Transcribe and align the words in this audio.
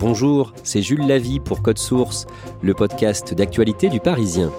Bonjour, 0.00 0.54
c'est 0.62 0.80
Jules 0.80 1.06
Lavie 1.06 1.40
pour 1.40 1.60
Code 1.60 1.76
Source, 1.76 2.26
le 2.62 2.72
podcast 2.72 3.34
d'actualité 3.34 3.90
du 3.90 4.00
Parisien. 4.00 4.50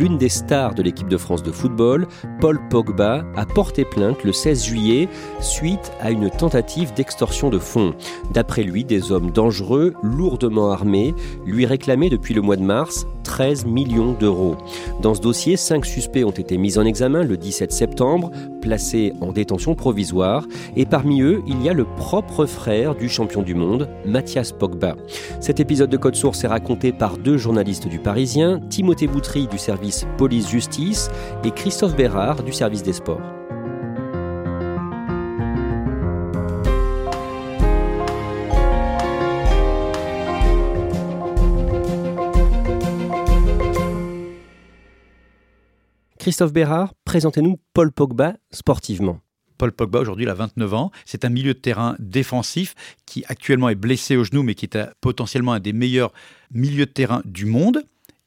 l'une 0.00 0.16
des 0.16 0.30
stars 0.30 0.74
de 0.74 0.82
l'équipe 0.82 1.08
de 1.08 1.18
France 1.18 1.42
de 1.42 1.52
football, 1.52 2.08
Paul 2.40 2.58
Pogba, 2.70 3.22
a 3.36 3.44
porté 3.44 3.84
plainte 3.84 4.24
le 4.24 4.32
16 4.32 4.64
juillet 4.64 5.08
suite 5.40 5.92
à 6.00 6.10
une 6.10 6.30
tentative 6.30 6.94
d'extorsion 6.94 7.50
de 7.50 7.58
fonds. 7.58 7.94
D'après 8.32 8.62
lui, 8.62 8.82
des 8.82 9.12
hommes 9.12 9.30
dangereux, 9.30 9.92
lourdement 10.02 10.70
armés, 10.70 11.14
lui 11.44 11.66
réclamaient 11.66 12.08
depuis 12.08 12.32
le 12.32 12.40
mois 12.40 12.56
de 12.56 12.62
mars 12.62 13.06
13 13.30 13.64
millions 13.64 14.12
d'euros. 14.12 14.56
Dans 15.00 15.14
ce 15.14 15.20
dossier, 15.20 15.56
cinq 15.56 15.86
suspects 15.86 16.24
ont 16.24 16.32
été 16.32 16.58
mis 16.58 16.78
en 16.78 16.84
examen 16.84 17.22
le 17.22 17.36
17 17.36 17.70
septembre, 17.70 18.32
placés 18.60 19.12
en 19.20 19.30
détention 19.30 19.76
provisoire, 19.76 20.48
et 20.74 20.84
parmi 20.84 21.22
eux, 21.22 21.40
il 21.46 21.62
y 21.62 21.68
a 21.68 21.72
le 21.72 21.84
propre 21.84 22.44
frère 22.44 22.96
du 22.96 23.08
champion 23.08 23.42
du 23.42 23.54
monde, 23.54 23.88
Mathias 24.04 24.50
Pogba. 24.50 24.96
Cet 25.38 25.60
épisode 25.60 25.90
de 25.90 25.96
Code 25.96 26.16
Source 26.16 26.42
est 26.42 26.48
raconté 26.48 26.90
par 26.90 27.18
deux 27.18 27.38
journalistes 27.38 27.86
du 27.86 28.00
Parisien, 28.00 28.58
Timothée 28.68 29.06
Boutry 29.06 29.46
du 29.46 29.58
service 29.58 30.06
police-justice 30.18 31.08
et 31.44 31.52
Christophe 31.52 31.94
Bérard 31.94 32.42
du 32.42 32.52
service 32.52 32.82
des 32.82 32.94
sports. 32.94 33.39
Christophe 46.20 46.52
Bérard, 46.52 46.92
présentez-nous 47.06 47.58
Paul 47.72 47.92
Pogba 47.92 48.34
sportivement. 48.50 49.20
Paul 49.56 49.72
Pogba, 49.72 50.00
aujourd'hui, 50.00 50.26
il 50.26 50.28
a 50.28 50.34
29 50.34 50.74
ans. 50.74 50.90
C'est 51.06 51.24
un 51.24 51.30
milieu 51.30 51.54
de 51.54 51.58
terrain 51.58 51.96
défensif 51.98 52.74
qui 53.06 53.24
actuellement 53.28 53.70
est 53.70 53.74
blessé 53.74 54.16
au 54.16 54.24
genou, 54.24 54.42
mais 54.42 54.54
qui 54.54 54.66
est 54.66 54.78
potentiellement 55.00 55.54
un 55.54 55.60
des 55.60 55.72
meilleurs 55.72 56.12
milieux 56.52 56.84
de 56.84 56.90
terrain 56.90 57.22
du 57.24 57.46
monde 57.46 57.84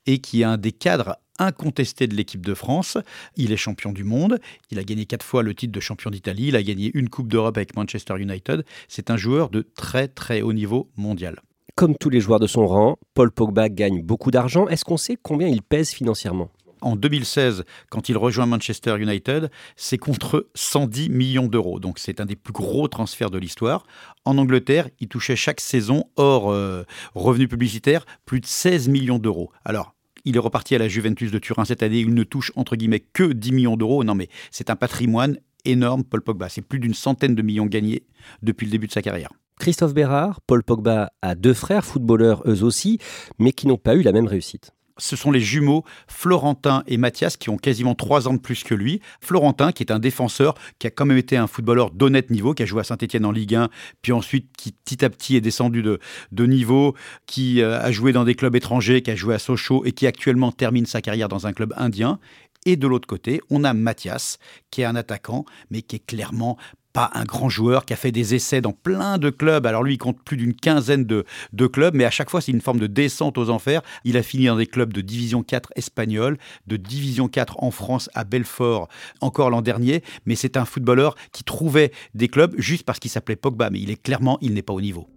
et 0.07 0.17
qui 0.17 0.41
est 0.41 0.43
un 0.43 0.57
des 0.57 0.71
cadres 0.71 1.17
incontestés 1.37 2.07
de 2.07 2.15
l'équipe 2.15 2.43
de 2.43 2.55
France. 2.55 2.97
Il 3.35 3.51
est 3.51 3.57
champion 3.57 3.91
du 3.91 4.03
monde. 4.03 4.39
Il 4.71 4.79
a 4.79 4.83
gagné 4.83 5.05
quatre 5.05 5.23
fois 5.23 5.43
le 5.43 5.53
titre 5.53 5.71
de 5.71 5.79
champion 5.79 6.09
d'Italie. 6.09 6.47
Il 6.47 6.55
a 6.55 6.63
gagné 6.63 6.89
une 6.95 7.09
Coupe 7.09 7.27
d'Europe 7.27 7.57
avec 7.57 7.75
Manchester 7.75 8.15
United. 8.19 8.65
C'est 8.87 9.11
un 9.11 9.17
joueur 9.17 9.51
de 9.51 9.61
très 9.61 10.07
très 10.07 10.41
haut 10.41 10.53
niveau 10.53 10.89
mondial. 10.97 11.39
Comme 11.75 11.95
tous 11.95 12.09
les 12.09 12.21
joueurs 12.21 12.39
de 12.39 12.47
son 12.47 12.65
rang, 12.65 12.97
Paul 13.13 13.29
Pogba 13.29 13.69
gagne 13.69 14.01
beaucoup 14.01 14.31
d'argent. 14.31 14.67
Est-ce 14.67 14.83
qu'on 14.83 14.97
sait 14.97 15.15
combien 15.21 15.47
il 15.47 15.61
pèse 15.61 15.91
financièrement? 15.91 16.49
En 16.83 16.95
2016, 16.95 17.63
quand 17.89 18.09
il 18.09 18.17
rejoint 18.17 18.45
Manchester 18.45 18.97
United, 18.99 19.49
c'est 19.75 19.97
contre 19.97 20.49
110 20.53 21.09
millions 21.09 21.47
d'euros. 21.47 21.79
Donc 21.79 21.99
c'est 21.99 22.21
un 22.21 22.25
des 22.25 22.35
plus 22.35 22.53
gros 22.53 22.87
transferts 22.87 23.29
de 23.29 23.37
l'histoire. 23.37 23.85
En 24.25 24.37
Angleterre, 24.37 24.89
il 24.99 25.07
touchait 25.07 25.35
chaque 25.35 25.61
saison, 25.61 26.05
hors 26.15 26.51
euh, 26.51 26.83
revenus 27.15 27.49
publicitaires, 27.49 28.05
plus 28.25 28.39
de 28.39 28.45
16 28.45 28.89
millions 28.89 29.19
d'euros. 29.19 29.51
Alors, 29.65 29.95
il 30.25 30.35
est 30.35 30.39
reparti 30.39 30.75
à 30.75 30.77
la 30.77 30.87
Juventus 30.87 31.31
de 31.31 31.39
Turin 31.39 31.65
cette 31.65 31.83
année. 31.83 31.99
Il 31.99 32.13
ne 32.13 32.23
touche 32.23 32.51
entre 32.55 32.75
guillemets 32.75 33.01
que 33.01 33.33
10 33.33 33.51
millions 33.51 33.77
d'euros. 33.77 34.03
Non, 34.03 34.15
mais 34.15 34.29
c'est 34.51 34.69
un 34.69 34.75
patrimoine 34.75 35.37
énorme, 35.65 36.03
Paul 36.03 36.21
Pogba. 36.21 36.49
C'est 36.49 36.61
plus 36.61 36.79
d'une 36.79 36.93
centaine 36.93 37.35
de 37.35 37.41
millions 37.41 37.65
gagnés 37.65 38.03
depuis 38.41 38.65
le 38.65 38.71
début 38.71 38.87
de 38.87 38.91
sa 38.91 39.01
carrière. 39.01 39.29
Christophe 39.59 39.93
Bérard, 39.93 40.41
Paul 40.41 40.63
Pogba 40.63 41.11
a 41.21 41.35
deux 41.35 41.53
frères 41.53 41.85
footballeurs 41.85 42.43
eux 42.47 42.63
aussi, 42.63 42.99
mais 43.37 43.53
qui 43.53 43.67
n'ont 43.67 43.77
pas 43.77 43.95
eu 43.95 44.01
la 44.01 44.11
même 44.11 44.27
réussite 44.27 44.71
ce 44.97 45.15
sont 45.15 45.31
les 45.31 45.39
jumeaux 45.39 45.83
Florentin 46.07 46.83
et 46.87 46.97
Mathias 46.97 47.37
qui 47.37 47.49
ont 47.49 47.57
quasiment 47.57 47.95
trois 47.95 48.27
ans 48.27 48.33
de 48.33 48.39
plus 48.39 48.63
que 48.63 48.75
lui. 48.75 49.01
Florentin, 49.21 49.71
qui 49.71 49.83
est 49.83 49.91
un 49.91 49.99
défenseur, 49.99 50.55
qui 50.79 50.87
a 50.87 50.91
quand 50.91 51.05
même 51.05 51.17
été 51.17 51.37
un 51.37 51.47
footballeur 51.47 51.91
d'honnête 51.91 52.29
niveau, 52.29 52.53
qui 52.53 52.63
a 52.63 52.65
joué 52.65 52.81
à 52.81 52.83
Saint-Etienne 52.83 53.25
en 53.25 53.31
Ligue 53.31 53.55
1, 53.55 53.69
puis 54.01 54.11
ensuite 54.11 54.49
qui 54.57 54.71
petit 54.71 55.03
à 55.03 55.09
petit 55.09 55.35
est 55.35 55.41
descendu 55.41 55.81
de, 55.81 55.99
de 56.31 56.45
niveau, 56.45 56.95
qui 57.25 57.61
euh, 57.61 57.79
a 57.79 57.91
joué 57.91 58.13
dans 58.13 58.23
des 58.23 58.35
clubs 58.35 58.55
étrangers, 58.55 59.01
qui 59.01 59.11
a 59.11 59.15
joué 59.15 59.35
à 59.35 59.39
Sochaux 59.39 59.83
et 59.85 59.91
qui 59.91 60.07
actuellement 60.07 60.51
termine 60.51 60.85
sa 60.85 61.01
carrière 61.01 61.29
dans 61.29 61.47
un 61.47 61.53
club 61.53 61.73
indien. 61.77 62.19
Et 62.65 62.77
de 62.77 62.87
l'autre 62.87 63.07
côté, 63.07 63.41
on 63.49 63.63
a 63.63 63.73
Mathias, 63.73 64.37
qui 64.71 64.81
est 64.81 64.85
un 64.85 64.95
attaquant, 64.95 65.45
mais 65.69 65.81
qui 65.81 65.97
est 65.97 66.05
clairement 66.05 66.57
pas 66.93 67.09
un 67.13 67.23
grand 67.23 67.49
joueur 67.49 67.85
qui 67.85 67.93
a 67.93 67.95
fait 67.95 68.11
des 68.11 68.35
essais 68.35 68.61
dans 68.61 68.71
plein 68.71 69.17
de 69.17 69.29
clubs. 69.29 69.65
Alors 69.65 69.83
lui, 69.83 69.95
il 69.95 69.97
compte 69.97 70.21
plus 70.23 70.37
d'une 70.37 70.53
quinzaine 70.53 71.05
de, 71.05 71.25
clubs, 71.67 71.95
mais 71.95 72.05
à 72.05 72.11
chaque 72.11 72.29
fois, 72.29 72.39
c'est 72.39 72.51
une 72.51 72.61
forme 72.61 72.79
de 72.79 72.87
descente 72.87 73.37
aux 73.37 73.49
enfers. 73.49 73.81
Il 74.03 74.15
a 74.17 74.23
fini 74.23 74.45
dans 74.45 74.57
des 74.57 74.67
clubs 74.67 74.93
de 74.93 75.01
Division 75.01 75.43
4 75.43 75.73
espagnol, 75.75 76.37
de 76.67 76.77
Division 76.77 77.27
4 77.27 77.63
en 77.63 77.71
France 77.71 78.09
à 78.13 78.23
Belfort 78.23 78.87
encore 79.21 79.49
l'an 79.49 79.61
dernier, 79.61 80.03
mais 80.25 80.35
c'est 80.35 80.57
un 80.57 80.65
footballeur 80.65 81.15
qui 81.31 81.43
trouvait 81.43 81.91
des 82.13 82.27
clubs 82.27 82.53
juste 82.57 82.83
parce 82.83 82.99
qu'il 82.99 83.11
s'appelait 83.11 83.35
Pogba, 83.35 83.69
mais 83.69 83.79
il 83.79 83.89
est 83.89 84.01
clairement, 84.01 84.37
il 84.41 84.53
n'est 84.53 84.61
pas 84.61 84.73
au 84.73 84.81
niveau. 84.81 85.07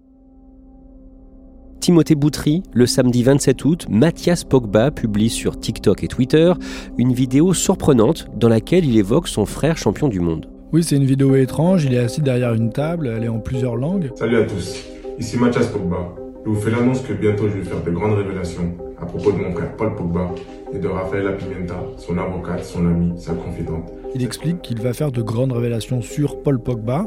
Timothée 1.81 2.15
Boutry, 2.15 2.63
le 2.73 2.87
samedi 2.87 3.23
27 3.23 3.65
août, 3.65 3.87
Mathias 3.89 4.45
Pogba 4.45 4.91
publie 4.91 5.31
sur 5.31 5.61
TikTok 5.61 6.03
et 6.03 6.09
Twitter 6.09 6.53
une 6.99 7.13
vidéo 7.13 7.55
surprenante 7.55 8.27
dans 8.35 8.49
laquelle 8.49 8.85
il 8.85 8.97
évoque 8.97 9.29
son 9.29 9.47
frère 9.47 9.77
champion 9.77 10.09
du 10.09 10.21
monde. 10.21 10.56
Oui, 10.73 10.83
c'est 10.83 10.97
une 10.97 11.05
vidéo 11.05 11.37
étrange. 11.37 11.85
Il 11.85 11.95
est 11.95 11.99
assis 11.99 12.21
derrière 12.21 12.53
une 12.53 12.73
table. 12.73 13.13
Elle 13.17 13.25
est 13.25 13.29
en 13.29 13.39
plusieurs 13.39 13.77
langues. 13.77 14.11
Salut 14.17 14.37
à 14.37 14.45
tous. 14.45 14.85
Ici 15.19 15.39
Mathias 15.39 15.69
Pogba. 15.69 16.13
Je 16.45 16.51
vous 16.51 16.57
fais 16.61 16.71
l'annonce 16.71 17.03
que 17.03 17.13
bientôt 17.13 17.49
je 17.49 17.59
vais 17.59 17.65
faire 17.65 17.83
de 17.83 17.91
grandes 17.91 18.15
révélations 18.15 18.75
à 19.01 19.07
propos 19.07 19.31
de 19.31 19.39
mon 19.39 19.53
frère 19.53 19.77
Paul 19.77 19.95
Pogba 19.95 20.31
et 20.73 20.79
de 20.79 20.89
Rafaela 20.89 21.33
Pimenta, 21.33 21.77
son 21.99 22.19
avocate, 22.19 22.65
son 22.65 22.87
amie, 22.87 23.13
sa 23.17 23.35
confidente. 23.35 23.93
Il 24.15 24.25
explique 24.25 24.63
qu'il 24.63 24.81
va 24.81 24.93
faire 24.93 25.13
de 25.13 25.23
grandes 25.23 25.53
révélations 25.53 26.03
sur 26.03 26.43
Paul 26.43 26.59
Pogba. 26.59 27.07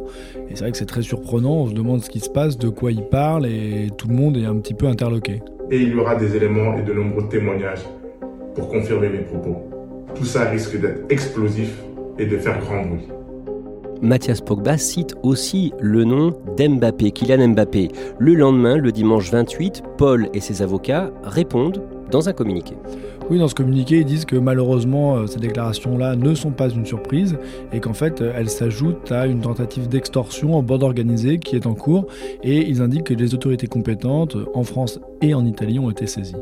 Et 0.50 0.56
c'est 0.56 0.62
vrai 0.62 0.72
que 0.72 0.78
c'est 0.78 0.86
très 0.86 1.02
surprenant. 1.02 1.64
On 1.64 1.68
se 1.68 1.74
demande 1.74 2.02
ce 2.02 2.10
qui 2.10 2.22
se 2.22 2.30
passe, 2.30 2.58
de 2.58 2.70
quoi 2.70 2.92
il 2.92 3.04
parle 3.04 3.46
et 3.46 3.90
tout 3.98 4.08
le 4.08 4.16
monde 4.16 4.38
est 4.38 4.46
un 4.46 4.56
petit 4.56 4.74
peu 4.74 4.88
interloqué. 4.88 5.42
Et 5.70 5.82
il 5.82 5.90
y 5.90 5.96
aura 5.96 6.16
des 6.16 6.34
éléments 6.36 6.78
et 6.78 6.82
de 6.82 6.94
nombreux 6.94 7.28
témoignages 7.28 7.84
pour 8.56 8.70
confirmer 8.70 9.10
mes 9.10 9.20
propos. 9.20 9.58
Tout 10.16 10.26
ça 10.26 10.50
risque 10.50 10.80
d'être 10.80 11.02
explosif 11.10 11.78
et 12.18 12.26
de 12.26 12.38
faire 12.38 12.60
grand 12.60 12.86
bruit. 12.86 13.08
Mathias 14.02 14.40
Pogba 14.42 14.78
cite 14.78 15.16
aussi 15.24 15.74
le 15.80 16.06
nom 16.06 16.34
d'Mbappé, 16.58 17.12
Kylian 17.12 17.50
Mbappé. 17.50 17.90
Le 18.18 18.34
lendemain, 18.34 18.78
le 18.78 18.92
dimanche 18.92 19.30
28, 19.32 19.84
Paul 19.98 20.30
et 20.34 20.40
ses 20.40 20.62
avocats 20.62 21.12
répondent 21.24 21.82
dans 22.10 22.30
un 22.30 22.34
communiqué. 22.34 22.76
Oui, 23.30 23.38
dans 23.38 23.48
ce 23.48 23.56
communiqué, 23.56 24.00
ils 24.00 24.06
disent 24.06 24.26
que 24.26 24.36
malheureusement, 24.36 25.18
euh, 25.18 25.28
ces 25.28 25.40
déclarations-là 25.40 26.16
ne 26.16 26.34
sont 26.34 26.52
pas 26.52 26.70
une 26.70 26.86
surprise 26.86 27.38
et 27.72 27.80
qu'en 27.80 27.94
fait, 27.94 28.22
euh, 28.22 28.34
elles 28.36 28.50
s'ajoutent 28.50 29.12
à 29.12 29.28
une 29.28 29.42
tentative 29.42 29.88
d'extorsion 29.88 30.56
en 30.56 30.64
bande 30.64 30.84
organisée 30.84 31.38
qui 31.38 31.56
est 31.56 31.68
en 31.68 31.76
cours 31.76 32.08
et 32.42 32.68
ils 32.68 32.82
indiquent 32.82 33.04
que 33.04 33.14
les 33.14 33.36
autorités 33.36 33.68
compétentes 33.68 34.38
en 34.56 34.64
France 34.64 35.00
et 35.22 35.34
en 35.34 35.46
Italie 35.46 35.78
ont 35.78 35.92
été 35.92 36.08
saisies. 36.08 36.36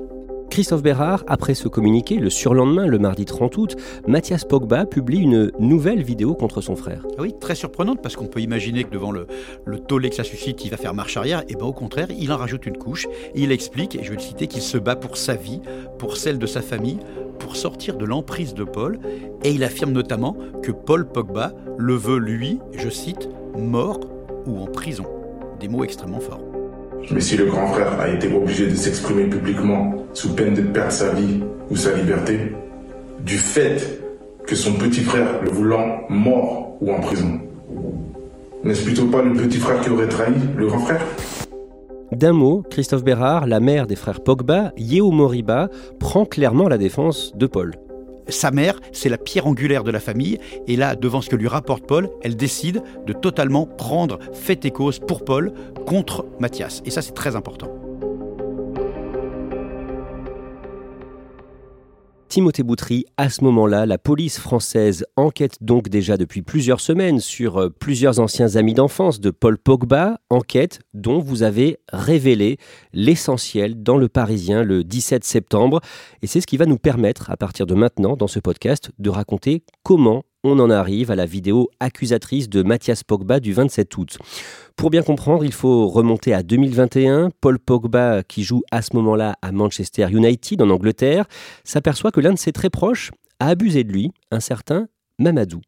Christophe 0.58 0.82
Bérard, 0.82 1.24
après 1.28 1.54
ce 1.54 1.68
communiqué, 1.68 2.16
le 2.16 2.32
surlendemain, 2.32 2.88
le 2.88 2.98
mardi 2.98 3.26
30 3.26 3.58
août, 3.58 3.76
Mathias 4.08 4.44
Pogba 4.44 4.88
publie 4.88 5.20
une 5.20 5.52
nouvelle 5.60 6.02
vidéo 6.02 6.34
contre 6.34 6.62
son 6.62 6.76
frère. 6.76 7.06
Ah 7.16 7.22
oui, 7.22 7.36
très 7.40 7.54
surprenante 7.54 8.02
parce 8.02 8.16
qu'on 8.16 8.26
peut 8.26 8.42
imaginer 8.42 8.84
que 8.84 8.90
devant 8.90 9.12
le, 9.12 9.28
tollé 9.88 10.10
que 10.10 10.16
ça 10.16 10.24
suscite, 10.24 10.66
il 10.66 10.72
va 10.72 10.78
faire 10.78 10.96
marche 10.96 11.16
arrière. 11.16 11.44
Et 11.48 11.54
bien 11.54 11.68
au 11.68 11.74
contraire, 11.74 12.08
il 12.10 12.32
en 12.32 12.38
rajoute 12.38 12.66
une 12.66 12.76
couche. 12.76 13.06
Il 13.36 13.52
explique, 13.52 13.94
et 13.94 14.04
je 14.04 14.10
vais 14.10 14.16
le 14.16 14.22
citer, 14.22 14.48
qu'il 14.48 14.64
se 14.64 14.80
bat 14.80 14.96
pour 14.96 15.18
sa 15.18 15.36
vie, 15.36 15.62
pour 16.00 16.18
celle 16.18 16.40
de 16.40 16.48
sa 16.48 16.64
famille, 16.64 16.98
pour 17.38 17.56
sortir 17.56 17.96
de 17.96 18.06
l'emprise 18.06 18.56
de 18.56 18.64
Paul. 18.64 18.98
Et 19.44 19.52
il 19.52 19.64
affirme 19.64 19.92
notamment 19.92 20.36
que 20.64 20.72
Paul 20.72 21.08
Pogba 21.08 21.54
le 21.78 21.94
veut, 21.94 22.18
lui, 22.18 22.58
je 22.72 22.90
cite, 22.90 23.30
mort 23.56 24.00
ou 24.48 24.58
en 24.58 24.66
prison. 24.66 25.06
Des 25.60 25.68
mots 25.68 25.84
extrêmement 25.84 26.20
forts. 26.20 26.47
Mais 27.12 27.22
si 27.22 27.38
le 27.38 27.46
grand 27.46 27.68
frère 27.68 28.00
a 28.00 28.10
été 28.10 28.32
obligé 28.34 28.68
de 28.68 28.76
s'exprimer 28.76 29.26
publiquement 29.26 29.94
sous 30.14 30.36
peine 30.36 30.54
de 30.54 30.62
perdre 30.62 30.92
sa 30.92 31.14
vie 31.14 31.42
ou 31.70 31.76
sa 31.76 31.96
liberté, 31.96 32.54
du 33.20 33.38
fait 33.38 34.02
que 34.46 34.56
son 34.56 34.74
petit 34.74 35.02
frère 35.02 35.42
le 35.42 35.50
voulant 35.50 36.02
mort 36.10 36.78
ou 36.82 36.92
en 36.92 37.00
prison, 37.00 37.40
n'est-ce 38.64 38.84
plutôt 38.84 39.06
pas 39.06 39.22
le 39.22 39.34
petit 39.34 39.58
frère 39.58 39.82
qui 39.82 39.90
aurait 39.90 40.08
trahi 40.08 40.34
le 40.56 40.68
grand 40.68 40.80
frère? 40.80 41.02
D'un 42.12 42.34
mot, 42.34 42.64
Christophe 42.70 43.04
Bérard, 43.04 43.48
la 43.48 43.60
mère 43.60 43.86
des 43.86 43.96
frères 43.96 44.22
Pogba, 44.22 44.72
Yeo 44.78 45.12
Moriba, 45.12 45.70
prend 46.00 46.26
clairement 46.26 46.70
la 46.70 46.78
défense 46.78 47.34
de 47.36 47.48
Paul. 47.48 47.76
Sa 48.30 48.52
mère, 48.52 48.80
c'est 48.92 49.10
la 49.10 49.18
pierre 49.18 49.48
angulaire 49.48 49.84
de 49.84 49.92
la 49.92 50.00
famille. 50.00 50.40
Et 50.68 50.76
là, 50.76 50.96
devant 50.96 51.22
ce 51.22 51.30
que 51.30 51.36
lui 51.36 51.48
rapporte 51.48 51.86
Paul, 51.86 52.10
elle 52.22 52.36
décide 52.36 52.84
de 53.06 53.14
totalement 53.14 53.66
prendre 53.66 54.20
fait 54.34 54.66
et 54.66 54.72
cause 54.72 55.00
pour 55.00 55.24
Paul 55.24 55.54
contre 55.86 56.26
Mathias. 56.40 56.82
Et 56.86 56.92
ça, 56.92 57.02
c'est 57.02 57.14
très 57.14 57.36
important. 57.36 57.87
Timothée 62.28 62.64
Boutry, 62.64 63.06
à 63.16 63.30
ce 63.30 63.44
moment-là, 63.46 63.86
la 63.86 63.98
police 63.98 64.38
française 64.38 65.06
enquête 65.16 65.58
donc 65.62 65.88
déjà 65.88 66.18
depuis 66.18 66.42
plusieurs 66.42 66.82
semaines 66.82 67.20
sur 67.20 67.58
euh, 67.58 67.70
plusieurs 67.70 68.20
anciens 68.20 68.56
amis 68.58 68.74
d'enfance 68.74 69.20
de 69.22 69.30
Paul 69.30 69.58
Pogba, 69.58 70.20
enquête 70.30 70.82
dont 70.94 71.20
vous 71.20 71.44
avez 71.44 71.80
révélé 71.92 72.58
l'essentiel 72.92 73.82
dans 73.82 73.98
le 73.98 74.10
Parisien 74.10 74.64
le 74.64 74.84
17 74.84 75.24
septembre. 75.24 75.80
Et 76.22 76.28
c'est 76.28 76.42
ce 76.42 76.48
qui 76.48 76.58
va 76.58 76.66
nous 76.66 76.78
permettre, 76.78 77.32
à 77.32 77.38
partir 77.38 77.66
de 77.66 77.76
maintenant, 77.76 78.18
dans 78.18 78.28
ce 78.28 78.40
podcast, 78.40 78.92
de 79.00 79.10
raconter 79.10 79.64
comment 79.84 80.24
on 80.48 80.60
en 80.60 80.70
arrive 80.70 81.12
à 81.12 81.16
la 81.16 81.26
vidéo 81.26 81.70
accusatrice 81.80 82.50
de 82.50 82.64
Mathias 82.64 83.04
Pogba 83.04 83.40
du 83.40 83.54
27 83.54 83.98
août. 83.98 84.18
Pour 84.76 84.90
bien 84.90 85.04
comprendre, 85.04 85.44
il 85.44 85.54
faut 85.54 85.88
remonter 85.88 86.34
à 86.34 86.44
2021. 86.44 87.32
Paul 87.42 87.60
Pogba, 87.60 88.24
qui 88.24 88.44
joue 88.44 88.64
à 88.72 88.82
ce 88.82 88.96
moment-là 88.96 89.36
à 89.42 89.52
Manchester 89.52 90.08
United 90.12 90.62
en 90.62 90.70
Angleterre, 90.70 91.26
s'aperçoit 91.64 92.12
que 92.12 92.20
l'un 92.20 92.34
de 92.34 92.38
ses 92.38 92.52
très 92.52 92.70
proches 92.70 93.12
a 93.40 93.48
abusé 93.50 93.84
de 93.84 93.92
lui, 93.92 94.12
un 94.32 94.40
certain 94.40 94.88
Mamadou. 95.20 95.62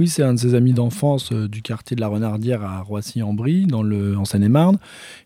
Oui, 0.00 0.08
c'est 0.08 0.24
un 0.24 0.34
de 0.34 0.40
ses 0.40 0.56
amis 0.56 0.72
d'enfance 0.72 1.30
euh, 1.30 1.46
du 1.46 1.62
quartier 1.62 1.94
de 1.94 2.00
la 2.00 2.08
Renardière 2.08 2.64
à 2.64 2.80
Roissy-en-Brie, 2.80 3.66
dans 3.66 3.84
le, 3.84 4.18
en 4.18 4.24
Seine-et-Marne. 4.24 4.78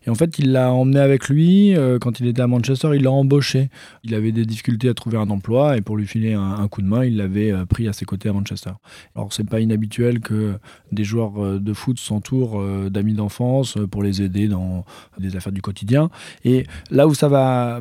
Et 0.05 0.11
en 0.11 0.15
fait, 0.15 0.37
il 0.37 0.51
l'a 0.51 0.71
emmené 0.71 0.99
avec 0.99 1.27
lui. 1.27 1.75
Euh, 1.75 1.97
quand 1.97 2.19
il 2.19 2.27
était 2.27 2.43
à 2.43 2.45
Manchester, 2.45 2.91
il 2.93 3.01
l'a 3.01 3.11
embauché. 3.11 3.71
Il 4.03 4.13
avait 4.13 4.31
des 4.31 4.45
difficultés 4.45 4.87
à 4.87 4.93
trouver 4.93 5.17
un 5.17 5.31
emploi 5.31 5.75
et 5.75 5.81
pour 5.81 5.97
lui 5.97 6.05
filer 6.05 6.33
un, 6.33 6.67
coup 6.67 6.83
de 6.83 6.87
main, 6.87 7.03
il 7.03 7.17
l'avait 7.17 7.51
euh, 7.51 7.65
pris 7.65 7.87
à 7.87 7.93
ses 7.93 8.05
côtés 8.05 8.29
à 8.29 8.33
Manchester. 8.33 8.69
Alors, 9.15 9.33
c'est 9.33 9.43
pas 9.43 9.59
inhabituel 9.59 10.19
que 10.19 10.53
des 10.91 11.03
joueurs 11.03 11.59
de 11.59 11.73
foot 11.73 11.97
s'entourent 11.97 12.63
d'amis 12.91 13.13
d'enfance 13.13 13.75
pour 13.89 14.03
les 14.03 14.21
aider 14.21 14.47
dans 14.47 14.85
des 15.17 15.35
affaires 15.35 15.51
du 15.51 15.63
quotidien. 15.63 16.11
Et 16.45 16.65
là 16.91 17.07
où 17.07 17.15
ça 17.15 17.27
va 17.27 17.79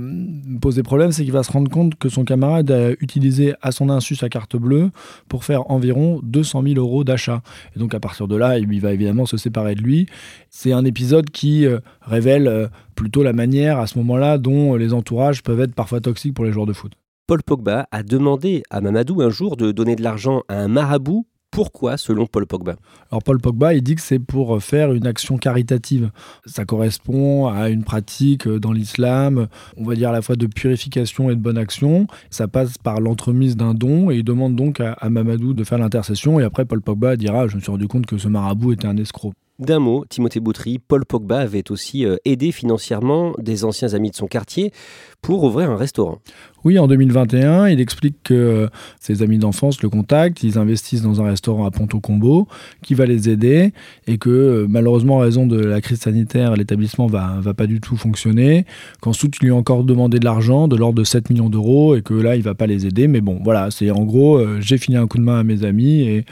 poser 0.62 0.82
problème, 0.82 1.12
c'est 1.12 1.25
qu'il 1.25 1.32
va 1.32 1.43
se 1.43 1.52
rendre 1.52 1.70
compte 1.70 1.96
que 1.96 2.08
son 2.08 2.25
camarade 2.25 2.70
a 2.70 2.93
utilisé 3.00 3.55
à 3.61 3.73
son 3.73 3.90
insu 3.90 4.17
sa 4.17 4.31
carte 4.31 4.56
bleue 4.56 4.90
pour 5.29 5.44
faire 5.44 5.70
environ 5.70 6.20
200 6.23 6.62
000 6.62 6.78
d'achat. 7.05 7.43
Et 7.75 7.79
donc 7.79 7.95
à 7.95 8.01
partir 8.01 8.29
de 8.29 8.37
là, 8.37 8.59
il 8.59 8.81
va 8.81 8.93
évidemment 8.93 9.27
se 9.27 9.37
séparer 9.37 9.75
de 9.75 9.83
lui. 9.83 10.07
C'est 10.51 10.73
un 10.73 10.85
épisode 10.85 11.31
qui 11.31 11.67
euh, 11.67 11.81
révèle 12.03 12.49
euh, 12.49 12.67
plutôt 12.95 13.23
la 13.23 13.33
manière 13.33 13.79
à 13.79 13.87
ce 13.87 13.99
moment-là 13.99 14.39
dont 14.39 14.75
les 14.75 14.93
entourages 14.93 15.43
peuvent 15.43 15.61
être 15.61 15.75
parfois 15.75 16.01
toxiques 16.01 16.35
pour 16.35 16.45
les 16.45 16.53
joueurs 16.53 16.67
de 16.67 16.73
foot. 16.73 16.93
Paul 17.27 17.43
Pogba 17.43 17.87
a 17.91 18.03
demandé 18.03 18.63
à 18.71 18.81
Mamadou 18.81 19.21
un 19.21 19.31
jour 19.31 19.57
de 19.57 19.71
donner 19.71 19.97
de 19.97 20.03
l'argent 20.03 20.43
à 20.49 20.57
un 20.57 20.69
marabout 20.69 21.27
pourquoi, 21.50 21.97
selon 21.97 22.27
Paul 22.27 22.47
Pogba? 22.47 22.77
Alors 23.11 23.23
Paul 23.23 23.41
Pogba, 23.41 23.75
il 23.75 23.83
dit 23.83 23.95
que 23.95 24.00
c'est 24.00 24.19
pour 24.19 24.62
faire 24.62 24.93
une 24.93 25.06
action 25.06 25.39
caritative. 25.39 26.11
Ça 26.47 26.65
correspond 26.65 27.49
à 27.49 27.69
une 27.69 27.85
pratique 27.85 28.47
dans 28.47 28.73
l'islam, 28.73 29.49
on 29.77 29.85
va 29.85 29.95
dire 29.95 30.11
à 30.11 30.12
la 30.12 30.23
fois 30.23 30.37
de 30.37 30.47
purification 30.47 31.31
et 31.31 31.35
de 31.35 31.41
bonne 31.41 31.59
action. 31.59 32.06
Ça 32.31 32.49
passe 32.49 32.79
par 32.79 33.00
l'entremise 33.00 33.56
d'un 33.56 33.75
don 33.75 34.11
et 34.11 34.19
il 34.19 34.25
demande 34.25 34.56
donc 34.56 34.81
à, 34.81 34.93
à 34.93 35.11
Mamadou 35.11 35.55
de 35.55 35.65
faire 35.65 35.79
l'intercession. 35.79 36.39
Et 36.39 36.45
après, 36.45 36.65
Paul 36.65 36.81
Pogba 36.81 37.17
dira, 37.17 37.49
je 37.49 37.56
me 37.56 37.61
suis 37.61 37.71
rendu 37.71 37.89
compte 37.89 38.06
que 38.06 38.19
ce 38.19 38.29
marabout 38.29 38.73
était 38.73 38.87
un 38.87 38.97
escroc. 38.97 39.33
D'un 39.59 39.81
mot, 39.81 40.05
Timothée 40.09 40.39
Boutry, 40.39 40.79
Paul 40.79 41.05
Pogba 41.05 41.41
avait 41.41 41.73
aussi 41.73 42.07
euh, 42.07 42.15
aidé 42.25 42.53
financièrement 42.53 43.33
des 43.41 43.65
anciens 43.65 43.93
amis 43.93 44.11
de 44.11 44.15
son 44.15 44.29
quartier 44.29 44.73
pour 45.21 45.43
ouvrir 45.43 45.69
un 45.69 45.77
restaurant. 45.77 46.19
Oui, 46.63 46.79
en 46.79 46.87
2021, 46.87 47.67
il 47.67 47.81
explique 47.81 48.19
que 48.23 48.35
euh, 48.35 48.69
ses 49.01 49.21
amis 49.21 49.39
d'enfance 49.39 49.83
le 49.83 49.89
contactent, 49.89 50.45
ils 50.45 50.59
investissent 50.59 51.03
dans 51.03 51.21
un 51.21 51.25
restaurant 51.25 51.67
à 51.67 51.73
Ponto 51.73 51.99
Combo 51.99 52.47
qui 52.85 52.95
va 52.95 53.05
les 53.05 53.31
aider 53.31 53.73
et 54.07 54.17
que 54.17 54.31
euh, 54.31 54.67
malheureusement, 54.69 55.17
en 55.17 55.21
raison 55.21 55.45
de 55.45 55.59
la 55.59 55.81
crise 55.81 55.99
sanitaire, 55.99 56.55
l'établissement 56.55 57.09
va, 57.09 57.41
va 57.41 57.53
pas 57.53 57.67
du 57.67 57.81
tout 57.81 57.97
fonctionner. 57.97 58.65
Qu'ensuite, 59.01 59.39
il 59.43 59.47
lui 59.47 59.53
a 59.53 59.57
encore 59.57 59.83
demandé 59.83 60.21
de 60.21 60.25
l'argent, 60.25 60.69
de 60.69 60.77
l'ordre 60.77 61.01
de 61.01 61.05
7 61.05 61.31
millions 61.31 61.51
d'euros 61.51 61.97
et 61.97 62.03
que 62.03 62.15
là, 62.15 62.37
il 62.37 62.43
va 62.43 62.55
pas 62.55 62.69
les 62.69 62.87
aider. 62.87 63.09
Mais 63.09 63.21
bon, 63.21 63.41
voilà, 63.43 63.73
c'est 63.73 63.91
en 63.91 64.05
gros, 64.05 64.41
j'ai 64.61 64.79
filé 64.79 64.99
un 64.99 65.09
coup 65.09 65.19
de 65.19 65.25
main 65.25 65.41
à 65.41 65.43
mes 65.43 65.65
amis 65.65 66.03
et 66.03 66.25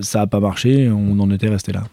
ça 0.00 0.18
n'a 0.18 0.26
pas 0.26 0.40
marché, 0.40 0.90
on 0.90 1.20
en 1.20 1.30
était 1.30 1.48
resté 1.48 1.70
là. 1.70 1.84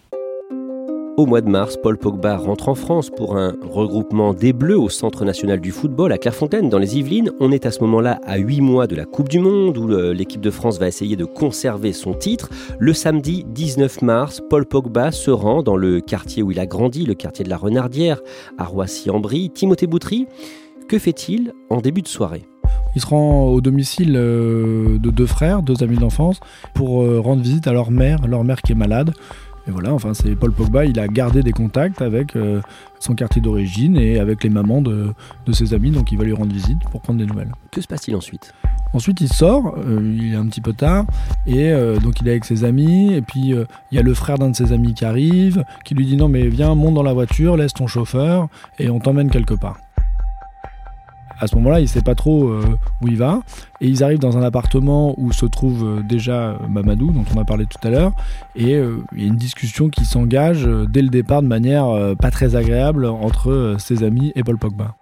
Au 1.20 1.26
mois 1.26 1.42
de 1.42 1.50
mars, 1.50 1.76
Paul 1.76 1.98
Pogba 1.98 2.38
rentre 2.38 2.70
en 2.70 2.76
France 2.76 3.10
pour 3.10 3.36
un 3.36 3.54
regroupement 3.70 4.34
des 4.34 4.54
Bleus 4.54 4.80
au 4.80 4.88
Centre 4.88 5.26
national 5.26 5.60
du 5.60 5.72
football 5.74 6.14
à 6.14 6.18
Clairefontaine, 6.18 6.70
dans 6.70 6.78
les 6.78 6.98
Yvelines. 6.98 7.32
On 7.42 7.52
est 7.52 7.66
à 7.66 7.72
ce 7.72 7.82
moment-là 7.82 8.22
à 8.26 8.38
8 8.38 8.62
mois 8.62 8.88
de 8.88 8.96
la 8.96 9.04
Coupe 9.04 9.28
du 9.28 9.40
Monde, 9.40 9.78
où 9.78 9.90
l'équipe 10.14 10.40
de 10.40 10.50
France 10.50 10.80
va 10.80 10.88
essayer 10.88 11.18
de 11.18 11.26
conserver 11.26 11.92
son 11.92 12.14
titre. 12.14 12.48
Le 12.80 12.94
samedi 12.94 13.44
19 13.50 14.02
mars, 14.02 14.42
Paul 14.50 14.66
Pogba 14.66 15.12
se 15.12 15.30
rend 15.30 15.62
dans 15.62 15.76
le 15.76 16.00
quartier 16.00 16.42
où 16.42 16.52
il 16.52 16.60
a 16.62 16.66
grandi, 16.66 17.06
le 17.06 17.16
quartier 17.16 17.44
de 17.44 17.50
la 17.50 17.58
Renardière, 17.58 18.22
à 18.58 18.64
Roissy-en-Brie. 18.64 19.50
Timothée 19.50 19.88
Boutry, 19.88 20.26
que 20.88 20.98
fait-il 20.98 21.52
en 21.70 21.82
début 21.82 22.02
de 22.02 22.08
soirée? 22.08 22.48
Il 22.96 23.02
se 23.02 23.08
rend 23.08 23.46
au 23.46 23.62
domicile 23.62 24.16
euh, 24.16 24.98
de 24.98 25.10
deux 25.10 25.26
frères, 25.26 25.62
deux 25.62 25.84
amis 25.84 25.98
d'enfance, 25.98 26.40
pour 26.74 27.04
euh, 27.04 27.20
rendre 27.20 27.42
visite 27.42 27.68
à 27.68 27.74
leur 27.74 27.92
mère, 27.92 28.26
leur 28.28 28.44
mère 28.44 28.62
qui 28.62 28.72
est 28.72 28.76
malade. 28.76 29.14
Et 29.68 29.72
voilà, 29.72 29.94
enfin, 29.94 30.14
c'est 30.14 30.36
Paul 30.36 30.52
Pogba, 30.52 30.86
il 30.86 31.00
a 31.00 31.08
gardé 31.08 31.44
des 31.44 31.52
contacts 31.52 32.02
avec 32.02 32.36
euh, 32.36 32.62
son 33.00 33.14
quartier 33.14 33.42
d'origine 33.42 33.98
et 33.98 34.20
avec 34.20 34.44
les 34.44 34.50
mamans 34.50 34.82
de, 34.82 35.14
ses 35.52 35.74
amis, 35.74 35.92
donc 35.92 36.12
il 36.12 36.18
va 36.18 36.24
lui 36.24 36.34
rendre 36.34 36.54
visite 36.54 36.80
pour 36.92 37.02
prendre 37.02 37.20
des 37.20 37.26
nouvelles. 37.26 37.52
Que 37.72 37.82
se 37.82 37.88
passe-t-il 37.88 38.16
ensuite? 38.16 38.54
Ensuite, 38.94 39.22
il 39.22 39.30
sort, 39.30 39.76
euh, 39.78 40.16
il 40.20 40.34
est 40.34 40.38
un 40.38 40.48
petit 40.48 40.62
peu 40.62 40.74
tard, 40.74 41.06
et 41.46 41.72
euh, 41.72 42.00
donc 42.00 42.22
il 42.22 42.28
est 42.28 42.32
avec 42.32 42.46
ses 42.46 42.64
amis, 42.64 43.14
et 43.14 43.22
puis 43.22 43.54
il 43.92 43.96
y 43.96 44.00
a 44.00 44.02
le 44.02 44.14
frère 44.14 44.38
d'un 44.38 44.50
de 44.50 44.56
ses 44.56 44.72
amis 44.72 44.94
qui 44.94 45.06
arrive, 45.06 45.64
qui 45.86 45.94
lui 45.94 46.06
dit 46.06 46.18
non 46.18 46.30
mais 46.30 46.48
viens, 46.48 46.74
monte 46.76 46.96
dans 46.96 47.04
la 47.04 47.14
voiture, 47.14 47.58
laisse 47.58 47.74
ton 47.74 47.88
chauffeur, 47.88 48.48
et 48.80 48.90
on 48.90 49.00
t'emmène 49.00 49.30
quelque 49.30 49.54
part 49.54 49.78
à 51.40 51.48
ce 51.48 51.56
moment-là, 51.56 51.80
il 51.80 51.84
ne 51.84 51.88
sait 51.88 52.02
pas 52.02 52.16
trop 52.16 52.50
euh, 52.50 52.62
où 53.02 53.08
il 53.08 53.18
va. 53.18 53.40
Et 53.82 53.88
ils 53.88 54.04
arrivent 54.04 54.20
dans 54.20 54.38
un 54.38 54.44
appartement 54.44 55.16
où 55.18 55.32
se 55.32 55.46
trouve 55.46 55.86
euh, 55.86 56.02
déjà 56.02 56.34
euh, 56.34 56.58
Mamadou, 56.70 57.12
dont 57.12 57.26
on 57.34 57.40
a 57.40 57.46
parlé 57.46 57.66
tout 57.66 57.88
à 57.88 57.90
l'heure. 57.90 58.12
Et 58.56 58.74
il 58.74 59.22
y 59.22 59.24
a 59.24 59.28
une 59.28 59.38
discussion 59.38 59.90
qui 59.90 60.06
s'engage 60.06 60.68
dès 60.90 61.02
le 61.02 61.08
départ 61.08 61.42
de 61.42 61.48
manière 61.48 61.88
pas 62.20 62.30
très 62.30 62.56
agréable 62.56 63.06
entre 63.06 63.76
ses 63.80 64.04
amis 64.04 64.34
et 64.36 64.44
Paul 64.44 64.58
Pogba. 64.58 64.96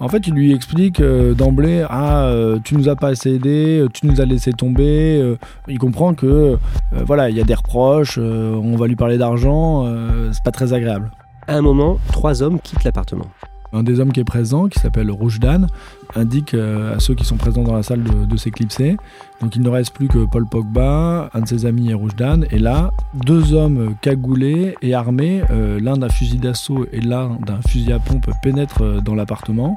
En 0.00 0.08
fait, 0.08 0.26
il 0.26 0.34
lui 0.34 0.52
explique 0.52 1.00
d'emblée 1.00 1.86
Ah, 1.88 2.30
tu 2.62 2.76
nous 2.76 2.88
as 2.88 2.96
pas 2.96 3.08
assez 3.08 3.34
aidé, 3.34 3.86
tu 3.94 4.06
nous 4.06 4.20
as 4.20 4.26
laissé 4.26 4.52
tomber. 4.52 5.36
il 5.66 5.78
comprend 5.78 6.14
que 6.14 6.58
voilà, 6.92 7.30
il 7.30 7.36
y 7.36 7.40
a 7.40 7.44
des 7.44 7.54
reproches, 7.54 8.18
on 8.18 8.76
va 8.76 8.86
lui 8.86 8.96
parler 8.96 9.16
d'argent, 9.16 9.86
c'est 10.32 10.44
pas 10.44 10.52
très 10.52 10.74
agréable. 10.74 11.10
À 11.46 11.56
un 11.56 11.62
moment, 11.62 11.98
trois 12.12 12.42
hommes 12.42 12.60
quittent 12.60 12.84
l'appartement. 12.84 13.26
Un 13.74 13.82
des 13.82 13.98
hommes 13.98 14.12
qui 14.12 14.20
est 14.20 14.24
présent, 14.24 14.68
qui 14.68 14.78
s'appelle 14.78 15.10
Dan, 15.40 15.66
indique 16.14 16.54
euh, 16.54 16.94
à 16.94 17.00
ceux 17.00 17.14
qui 17.14 17.24
sont 17.24 17.36
présents 17.36 17.64
dans 17.64 17.74
la 17.74 17.82
salle 17.82 18.04
de, 18.04 18.36
s'éclipser. 18.36 18.96
Donc 19.40 19.56
il 19.56 19.62
ne 19.62 19.68
reste 19.68 19.92
plus 19.92 20.06
que 20.06 20.24
Paul 20.26 20.46
Pogba, 20.46 21.28
un 21.34 21.40
de 21.40 21.48
ses 21.48 21.66
amis 21.66 21.90
et 21.90 21.96
Dan. 22.16 22.46
Et 22.52 22.60
là, 22.60 22.92
deux 23.14 23.52
hommes 23.52 23.96
cagoulés 24.00 24.76
et 24.80 24.94
armés, 24.94 25.42
euh, 25.50 25.80
l'un 25.80 25.96
d'un 25.96 26.08
fusil 26.08 26.38
d'assaut 26.38 26.86
et 26.92 27.00
l'un 27.00 27.36
d'un 27.44 27.60
fusil 27.62 27.92
à 27.92 27.98
pompe, 27.98 28.30
pénètrent 28.42 28.84
euh, 28.84 29.00
dans 29.00 29.16
l'appartement. 29.16 29.76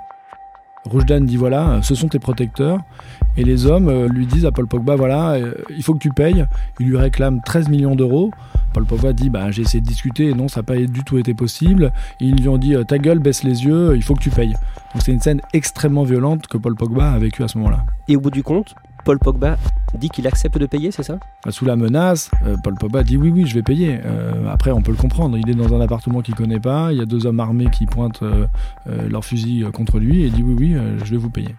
Dan 1.08 1.26
dit 1.26 1.36
voilà, 1.36 1.82
ce 1.82 1.96
sont 1.96 2.08
tes 2.08 2.20
protecteurs. 2.20 2.80
Et 3.36 3.44
les 3.44 3.66
hommes 3.66 4.06
lui 4.06 4.26
disent 4.26 4.46
à 4.46 4.52
Paul 4.52 4.68
Pogba 4.68 4.96
voilà, 4.96 5.38
il 5.76 5.84
faut 5.84 5.94
que 5.94 6.00
tu 6.00 6.12
payes. 6.12 6.46
Il 6.80 6.88
lui 6.88 6.98
réclame 6.98 7.42
13 7.44 7.68
millions 7.68 7.96
d'euros. 7.96 8.32
Paul 8.78 8.86
Pogba 8.86 9.12
dit 9.12 9.32
bah, 9.32 9.50
J'ai 9.50 9.64
essayé 9.64 9.82
de 9.82 9.88
discuter 9.88 10.30
et 10.30 10.34
non, 10.36 10.48
ça 10.48 10.60
n'a 10.60 10.64
pas 10.64 10.76
du 10.76 11.04
tout 11.04 11.18
été 11.18 11.34
possible. 11.34 11.92
ils 12.20 12.36
lui 12.36 12.48
ont 12.48 12.60
dit 12.60 12.76
euh, 12.76 12.84
Ta 12.84 13.00
gueule, 13.00 13.18
baisse 13.18 13.42
les 13.42 13.66
yeux, 13.66 13.96
il 13.96 14.04
faut 14.04 14.14
que 14.14 14.22
tu 14.22 14.30
payes. 14.30 14.54
Donc 14.94 15.02
c'est 15.04 15.12
une 15.12 15.20
scène 15.20 15.42
extrêmement 15.52 16.04
violente 16.04 16.46
que 16.46 16.60
Paul 16.60 16.76
Pogba 16.76 17.12
a 17.12 17.18
vécue 17.18 17.42
à 17.42 17.48
ce 17.48 17.58
moment-là. 17.58 17.86
Et 18.08 18.16
au 18.16 18.20
bout 18.20 18.30
du 18.30 18.44
compte, 18.44 18.76
Paul 19.04 19.18
Pogba 19.18 19.58
dit 19.96 20.10
qu'il 20.10 20.28
accepte 20.28 20.60
de 20.60 20.68
payer, 20.68 20.92
c'est 20.92 21.02
ça? 21.02 21.18
Bah, 21.44 21.52
Sous 21.52 21.66
la 21.66 21.76
menace, 21.76 22.30
euh, 22.46 22.56
Paul 22.64 22.76
Pogba 22.76 23.02
dit 23.02 23.18
oui, 23.18 23.32
oui, 23.32 23.48
je 23.48 23.56
vais 23.56 23.64
payer. 23.64 24.00
Euh, 24.06 24.48
après, 24.48 24.70
on 24.70 24.84
peut 24.84 24.92
le 24.92 24.98
comprendre. 24.98 25.40
Il 25.40 25.50
est 25.50 25.56
dans 25.56 25.74
un 25.74 25.82
appartement 25.82 26.22
qu'il 26.22 26.36
connaît 26.36 26.60
pas. 26.60 26.92
Il 26.92 27.00
y 27.00 27.02
a 27.02 27.06
deux 27.08 27.26
hommes 27.26 27.40
armés 27.40 27.72
qui 27.72 27.88
pointent 27.88 28.22
leur 28.86 29.26
fusil 29.26 29.66
contre 29.74 29.98
lui 29.98 30.24
et 30.24 30.30
dit 30.30 30.44
oui, 30.44 30.56
oui, 30.56 30.76
je 31.04 31.10
vais 31.10 31.18
vous 31.18 31.32
payer. 31.32 31.56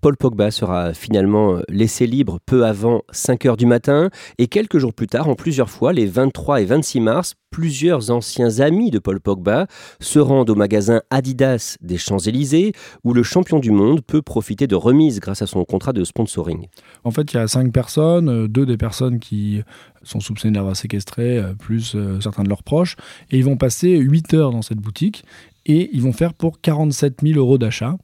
Paul 0.00 0.16
Pogba 0.16 0.50
sera 0.50 0.94
finalement 0.94 1.56
euh, 1.56 1.62
laissé 1.68 2.06
libre 2.06 2.38
peu 2.46 2.64
avant 2.64 3.02
5 3.10 3.44
heures 3.44 3.56
du 3.58 3.66
matin 3.66 4.08
et 4.38 4.46
quelques 4.46 4.78
jours 4.78 4.94
plus 4.94 5.06
tard, 5.06 5.28
en 5.28 5.34
plusieurs 5.34 5.68
fois, 5.68 5.92
les 5.92 6.06
23 6.06 6.62
et 6.62 6.64
26 6.64 7.00
mars, 7.00 7.34
plusieurs 7.50 8.10
anciens 8.10 8.60
amis 8.60 8.90
de 8.90 8.98
Paul 8.98 9.20
Pogba 9.20 9.66
se 10.00 10.18
rendent 10.18 10.48
au 10.48 10.54
magasin 10.54 11.02
Adidas 11.10 11.76
des 11.82 11.98
Champs-Élysées 11.98 12.72
où 13.04 13.12
le 13.12 13.22
champion 13.22 13.58
du 13.58 13.72
monde 13.72 14.00
peut 14.00 14.22
profiter 14.22 14.66
de 14.66 14.74
remises 14.74 15.20
grâce 15.20 15.42
à 15.42 15.46
son 15.46 15.64
contrat 15.64 15.92
de 15.92 16.02
sponsoring. 16.04 16.68
En 17.04 17.10
fait, 17.10 17.34
il 17.34 17.36
y 17.36 17.40
a 17.40 17.46
cinq 17.46 17.70
personnes, 17.70 18.30
euh, 18.30 18.48
deux 18.48 18.64
des 18.64 18.78
personnes 18.78 19.18
qui 19.18 19.62
sont 20.02 20.20
soupçonnées 20.20 20.54
d'avoir 20.54 20.76
séquestré, 20.76 21.36
euh, 21.36 21.52
plus 21.52 21.94
certains 22.20 22.44
de 22.44 22.48
leurs 22.48 22.62
proches, 22.62 22.96
et 23.30 23.36
ils 23.36 23.44
vont 23.44 23.58
passer 23.58 23.98
8 23.98 24.32
heures 24.32 24.50
dans 24.50 24.62
cette 24.62 24.78
boutique 24.78 25.24
et 25.66 25.90
ils 25.92 26.00
vont 26.00 26.14
faire 26.14 26.32
pour 26.32 26.62
47 26.62 27.18
000 27.22 27.38
euros 27.38 27.58
d'achat 27.58 27.96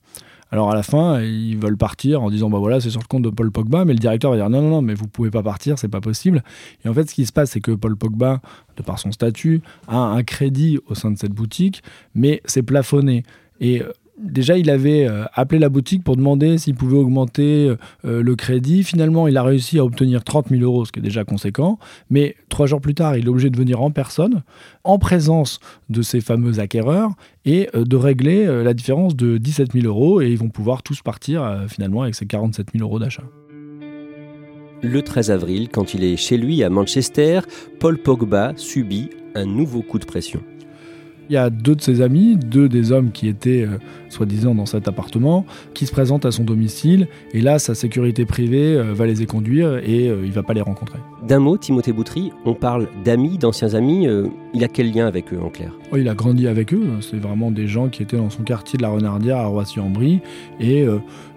Alors 0.53 0.71
à 0.71 0.75
la 0.75 0.83
fin, 0.83 1.21
ils 1.21 1.57
veulent 1.59 1.77
partir 1.77 2.23
en 2.23 2.31
disant 2.31 2.49
bah 2.49 2.59
voilà, 2.59 2.81
c'est 2.81 2.91
sur 2.91 3.01
le 3.01 3.07
compte 3.07 3.23
de 3.23 3.31
Paul 3.31 3.51
Pogba, 3.51 3.85
mais 3.85 3.93
le 3.93 3.99
directeur 3.99 4.31
va 4.31 4.37
dire 4.37 4.49
non 4.49 4.63
non 4.63 4.71
non, 4.71 4.83
mais 4.83 4.95
vous 4.95 5.09
pouvez 5.09 5.31
pas 5.31 5.43
partir, 5.43 5.79
c'est 5.79 5.89
pas 5.89 6.01
possible. 6.01 6.43
Et 6.85 6.89
en 6.89 6.95
fait, 6.95 7.09
ce 7.09 7.15
qui 7.15 7.27
se 7.27 7.33
passe, 7.33 7.51
c'est 7.51 7.61
que 7.61 7.73
Paul 7.73 7.97
Pogba, 7.97 8.41
de 8.77 8.83
par 8.83 8.99
son 8.99 9.11
statut, 9.11 9.63
a 9.89 9.97
un 9.97 10.23
crédit 10.23 10.79
au 10.87 10.95
sein 10.95 11.11
de 11.11 11.19
cette 11.19 11.33
boutique, 11.33 11.83
mais 12.15 12.43
c'est 12.45 12.63
plafonné. 12.63 13.25
Et 13.61 13.83
euh, 13.83 13.93
déjà, 14.19 14.57
il 14.59 14.71
avait 14.71 15.07
euh, 15.07 15.25
appelé 15.35 15.59
la 15.59 15.69
boutique 15.69 16.03
pour 16.05 16.17
demander 16.17 16.59
s'il 16.59 16.75
pouvait 16.75 16.97
augmenter 16.97 17.75
euh, 18.05 18.23
le 18.23 18.37
crédit. 18.37 18.83
Finalement, 18.83 19.29
il 19.29 19.37
a 19.37 19.43
réussi 19.43 19.79
à 19.79 19.85
obtenir 19.85 20.25
30 20.25 20.49
000 20.49 20.63
euros, 20.63 20.85
ce 20.85 20.93
qui 20.93 21.01
est 21.01 21.03
déjà 21.03 21.25
conséquent. 21.25 21.79
Mais 22.11 22.37
trois 22.49 22.67
jours 22.67 22.81
plus 22.81 22.95
tard, 22.95 23.17
il 23.17 23.27
est 23.27 23.29
obligé 23.29 23.51
de 23.51 23.57
venir 23.57 23.83
en 23.83 23.91
personne, 23.91 24.43
en 24.85 24.99
présence 24.99 25.61
de 25.91 26.03
ces 26.03 26.21
fameux 26.21 26.59
acquéreurs, 26.59 27.11
et 27.45 27.69
euh, 27.75 27.85
de 27.85 27.97
régler 27.97 28.47
la 28.65 28.75
différence 28.75 29.17
de 29.17 29.39
17 29.39 29.73
000 29.73 29.87
euros. 29.87 30.21
Et 30.21 30.31
ils 30.31 30.39
vont 30.39 30.49
pouvoir 30.49 30.83
tous 30.83 31.03
partir 31.03 31.65
finalement 31.69 32.03
avec 32.03 32.15
ces 32.15 32.27
47 32.27 32.69
000 32.75 32.85
euros 32.85 32.99
d'achat. 32.99 33.25
Le 34.83 35.03
13 35.03 35.31
avril, 35.31 35.69
quand 35.69 35.95
il 35.95 36.05
est 36.05 36.17
chez 36.17 36.37
lui 36.37 36.63
à 36.63 36.71
Manchester, 36.71 37.41
Paul 37.81 37.99
Pogba 37.99 38.53
subit 38.57 39.11
un 39.35 39.47
nouveau 39.47 39.83
coup 39.83 39.99
de 39.99 40.05
pression. 40.05 40.43
Il 41.29 41.33
y 41.33 41.37
a 41.37 41.51
deux 41.51 41.75
de 41.75 41.81
ses 41.81 42.03
amis, 42.03 42.37
deux 42.37 42.69
des 42.69 42.93
hommes 42.93 43.11
qui 43.11 43.27
étaient 43.27 43.63
euh, 43.63 43.79
soi-disant 44.09 44.55
dans 44.55 44.67
cet 44.67 44.87
appartement, 44.87 45.45
qui 45.75 45.87
se 45.87 45.93
présentent 45.93 46.25
à 46.25 46.31
son 46.31 46.45
domicile. 46.45 47.09
Et 47.33 47.41
là, 47.41 47.59
sa 47.59 47.75
sécurité 47.75 48.25
privée 48.25 48.77
euh, 48.77 48.93
va 48.95 49.07
les 49.07 49.27
conduire 49.27 49.79
et 49.79 50.09
euh, 50.09 50.23
il 50.25 50.31
va 50.31 50.45
pas 50.45 50.55
les 50.55 50.61
rencontrer. 50.61 50.99
D'un 51.27 51.41
mot, 51.41 51.57
Timothée 51.57 51.93
Boutry, 51.93 52.31
on 52.45 52.55
parle 52.55 52.89
d'amis, 53.05 53.39
d'anciens 53.39 53.75
amis. 53.75 54.07
il 54.55 54.63
a 54.63 54.69
quel 54.69 54.93
lien 54.93 55.07
avec 55.07 55.33
eux 55.33 55.41
en 55.43 55.49
clair? 55.49 55.73
Oh, 55.91 55.97
Il 55.97 56.09
a 56.09 56.15
grandi 56.15 56.47
avec 56.47 56.73
eux. 56.73 56.87
C'est 57.01 57.19
vraiment 57.19 57.51
des 57.51 57.67
gens 57.67 57.89
qui 57.89 58.03
étaient 58.03 58.17
dans 58.17 58.31
son 58.31 58.45
quartier 58.45 58.77
de 58.77 58.83
la 58.83 58.91
Renardière 58.91 59.39
à 59.39 59.47
Roissy-en-Brie. 59.47 60.21
Et 60.61 60.87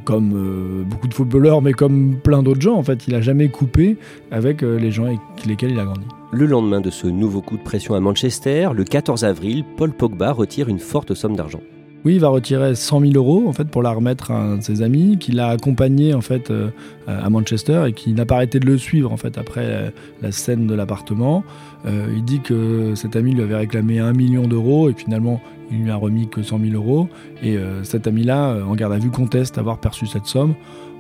comme 0.03 0.86
beaucoup 0.88 1.08
de 1.08 1.13
footballeurs, 1.13 1.63
mais 1.63 1.74
comme 1.74 2.17
plein 2.24 2.43
d'autres 2.43 2.62
gens, 2.62 2.75
en 2.75 2.84
fait, 2.84 3.08
il 3.08 3.15
a 3.15 3.22
jamais 3.22 3.50
coupé 3.50 3.98
avec 4.29 4.62
les 4.62 4.91
gens 4.91 5.05
avec 5.05 5.19
lesquels 5.48 5.72
il 5.72 5.79
a 5.79 5.86
grandi. 5.86 6.05
Le 6.31 6.45
lendemain 6.45 6.79
de 6.79 6.91
ce 6.91 7.07
nouveau 7.07 7.41
coup 7.41 7.57
de 7.57 7.63
pression 7.63 7.95
à 7.95 8.00
Manchester, 8.00 8.69
le 8.75 8.83
14 8.83 9.24
avril, 9.24 9.65
Paul 9.77 9.91
Pogba 9.91 10.31
retire 10.31 10.69
une 10.69 10.77
forte 10.77 11.15
somme 11.15 11.36
d'argent. 11.36 11.62
Oui, 12.06 12.15
il 12.15 12.22
va 12.22 12.29
retirer 12.29 12.75
100 12.75 13.01
000 13.01 13.13
euros 13.15 13.46
en 13.48 13.51
fait 13.51 13.65
pour 13.65 13.84
la 13.84 13.91
remettre 13.91 14.32
à 14.32 14.36
un 14.36 14.58
de 14.58 14.63
ses 14.63 14.82
amis 14.82 15.18
qui 15.20 15.34
l'a 15.34 15.50
accompagné 15.50 16.13
en 16.13 16.22
fait 16.22 16.50
euh, 16.50 16.70
à 17.06 17.29
Manchester 17.29 17.84
et 17.88 17.94
qui 17.94 18.13
n'a 18.13 18.25
pas 18.25 18.36
arrêté 18.36 18.60
de 18.62 18.65
le 18.65 18.77
suivre 18.77 19.12
en 19.12 19.18
fait 19.18 19.38
après 19.38 19.65
euh, 19.65 19.89
la 20.22 20.32
scène 20.32 20.65
de 20.65 20.74
l'appartement. 20.74 21.44
Euh, 21.86 22.08
il 22.15 22.24
dit 22.24 22.39
que 22.39 22.96
cet 22.96 23.18
ami 23.18 23.34
lui 23.34 23.41
avait 23.41 23.58
réclamé 23.58 24.00
un 24.00 24.13
million 24.13 24.48
d'euros 24.48 24.89
et 24.89 24.94
finalement 24.94 25.41
il 25.72 25.84
lui 25.84 25.91
a 25.91 25.98
remis 25.98 26.29
que 26.29 26.41
100 26.41 26.60
000 26.60 26.74
euros. 26.74 27.10
Et 27.44 27.60
cet 27.84 28.08
ami-là, 28.08 28.58
en 28.68 28.74
garde 28.74 28.91
à 28.91 28.98
vue, 28.98 29.12
conteste 29.12 29.60
avoir 29.60 29.77
perçu 29.77 30.08
cette 30.08 30.25
somme. 30.25 30.56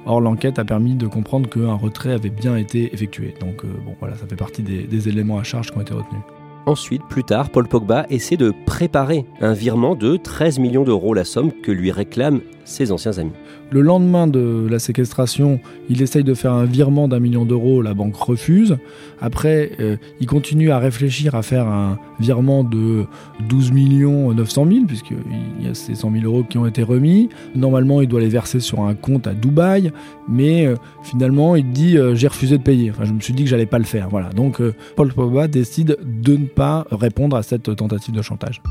Or, 0.05 0.21
l'enquête 0.21 0.59
a 0.59 0.63
permis 0.63 0.93
de 0.93 1.07
comprendre 1.07 1.49
qu'un 1.49 1.73
retrait 1.73 2.13
avait 2.13 2.29
bien 2.29 2.55
été 2.55 2.93
effectué. 2.93 3.33
Donc, 3.39 3.65
bon, 3.65 3.95
voilà, 3.99 4.15
ça 4.15 4.27
fait 4.27 4.35
partie 4.35 4.61
des 4.61 5.09
éléments 5.09 5.39
à 5.39 5.43
charge 5.43 5.71
qui 5.71 5.77
ont 5.79 5.81
été 5.81 5.95
retenus. 5.95 6.21
Ensuite, 6.69 7.01
plus 7.09 7.23
tard, 7.23 7.49
Paul 7.49 7.67
Pogba 7.67 8.05
essaie 8.11 8.37
de 8.37 8.53
préparer 8.67 9.25
un 9.41 9.53
virement 9.53 9.95
de 9.95 10.17
13 10.17 10.59
millions 10.59 10.83
d'euros, 10.83 11.15
la 11.15 11.25
somme 11.25 11.51
que 11.51 11.71
lui 11.71 11.91
réclament 11.91 12.41
ses 12.69 12.91
anciens 12.91 13.17
amis. 13.17 13.31
Le 13.71 13.81
lendemain 13.81 14.27
de 14.27 14.67
la 14.69 14.79
séquestration, 14.79 15.59
il 15.89 16.01
essaye 16.01 16.23
de 16.23 16.33
faire 16.33 16.53
un 16.53 16.65
virement 16.65 17.07
d'un 17.07 17.19
million 17.19 17.43
d'euros, 17.43 17.81
la 17.81 17.93
banque 17.93 18.15
refuse. 18.15 18.77
Après, 19.21 19.71
euh, 19.79 19.97
il 20.19 20.27
continue 20.27 20.71
à 20.71 20.79
réfléchir 20.79 21.35
à 21.35 21.41
faire 21.41 21.67
un 21.67 21.97
virement 22.19 22.63
de 22.63 23.05
12 23.47 23.71
millions 23.71 24.33
900 24.33 24.67
000, 24.71 24.85
puisqu'il 24.85 25.65
y 25.65 25.67
a 25.67 25.73
ces 25.73 25.95
100 25.95 26.11
000 26.11 26.23
euros 26.25 26.43
qui 26.43 26.57
ont 26.57 26.67
été 26.67 26.83
remis. 26.83 27.29
Normalement, 27.55 28.01
il 28.01 28.07
doit 28.07 28.21
les 28.21 28.29
verser 28.29 28.59
sur 28.59 28.81
un 28.81 28.93
compte 28.93 29.25
à 29.25 29.33
Dubaï, 29.33 29.91
mais 30.27 30.67
euh, 30.67 30.75
finalement, 31.01 31.55
il 31.55 31.71
dit 31.71 31.97
euh, 31.97 32.13
j'ai 32.15 32.27
refusé 32.27 32.57
de 32.57 32.63
payer. 32.63 32.91
Enfin, 32.91 33.05
je 33.05 33.13
me 33.13 33.19
suis 33.19 33.33
dit 33.33 33.43
que 33.43 33.49
j'allais 33.49 33.65
pas 33.65 33.79
le 33.79 33.85
faire. 33.85 34.09
Voilà. 34.09 34.29
Donc, 34.29 34.61
Paul 34.95 35.11
Pogba 35.11 35.47
décide 35.47 35.97
de 36.03 36.37
ne 36.37 36.45
pas 36.45 36.85
répondre 36.91 37.35
à 37.35 37.41
cette 37.41 37.75
tentative 37.75 38.13
de 38.13 38.21
chantage. 38.21 38.61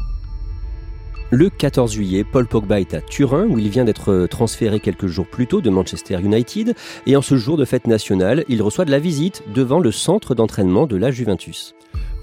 Le 1.31 1.51
14 1.51 1.93
juillet, 1.93 2.25
Paul 2.25 2.47
Pogba 2.47 2.81
est 2.81 2.95
à 2.95 3.03
Turin, 3.03 3.45
où 3.45 3.59
il 3.59 3.69
vient 3.69 3.85
d'être 3.85 4.27
transféré 4.31 4.81
quelques 4.81 5.09
jours 5.09 5.27
plus 5.27 5.47
tôt 5.47 5.61
de 5.61 5.69
Manchester 5.69 6.19
United, 6.23 6.75
et 7.07 7.17
en 7.17 7.23
ce 7.23 7.37
jour 7.37 7.59
de 7.59 7.67
fête 7.67 7.87
nationale, 7.87 8.47
il 8.49 8.63
reçoit 8.63 8.87
de 8.87 8.91
la 8.91 8.99
visite 8.99 9.43
devant 9.55 9.79
le 9.79 9.93
centre 9.93 10.35
d'entraînement 10.35 10.87
de 10.87 10.97
la 10.97 11.11
Juventus. 11.11 11.75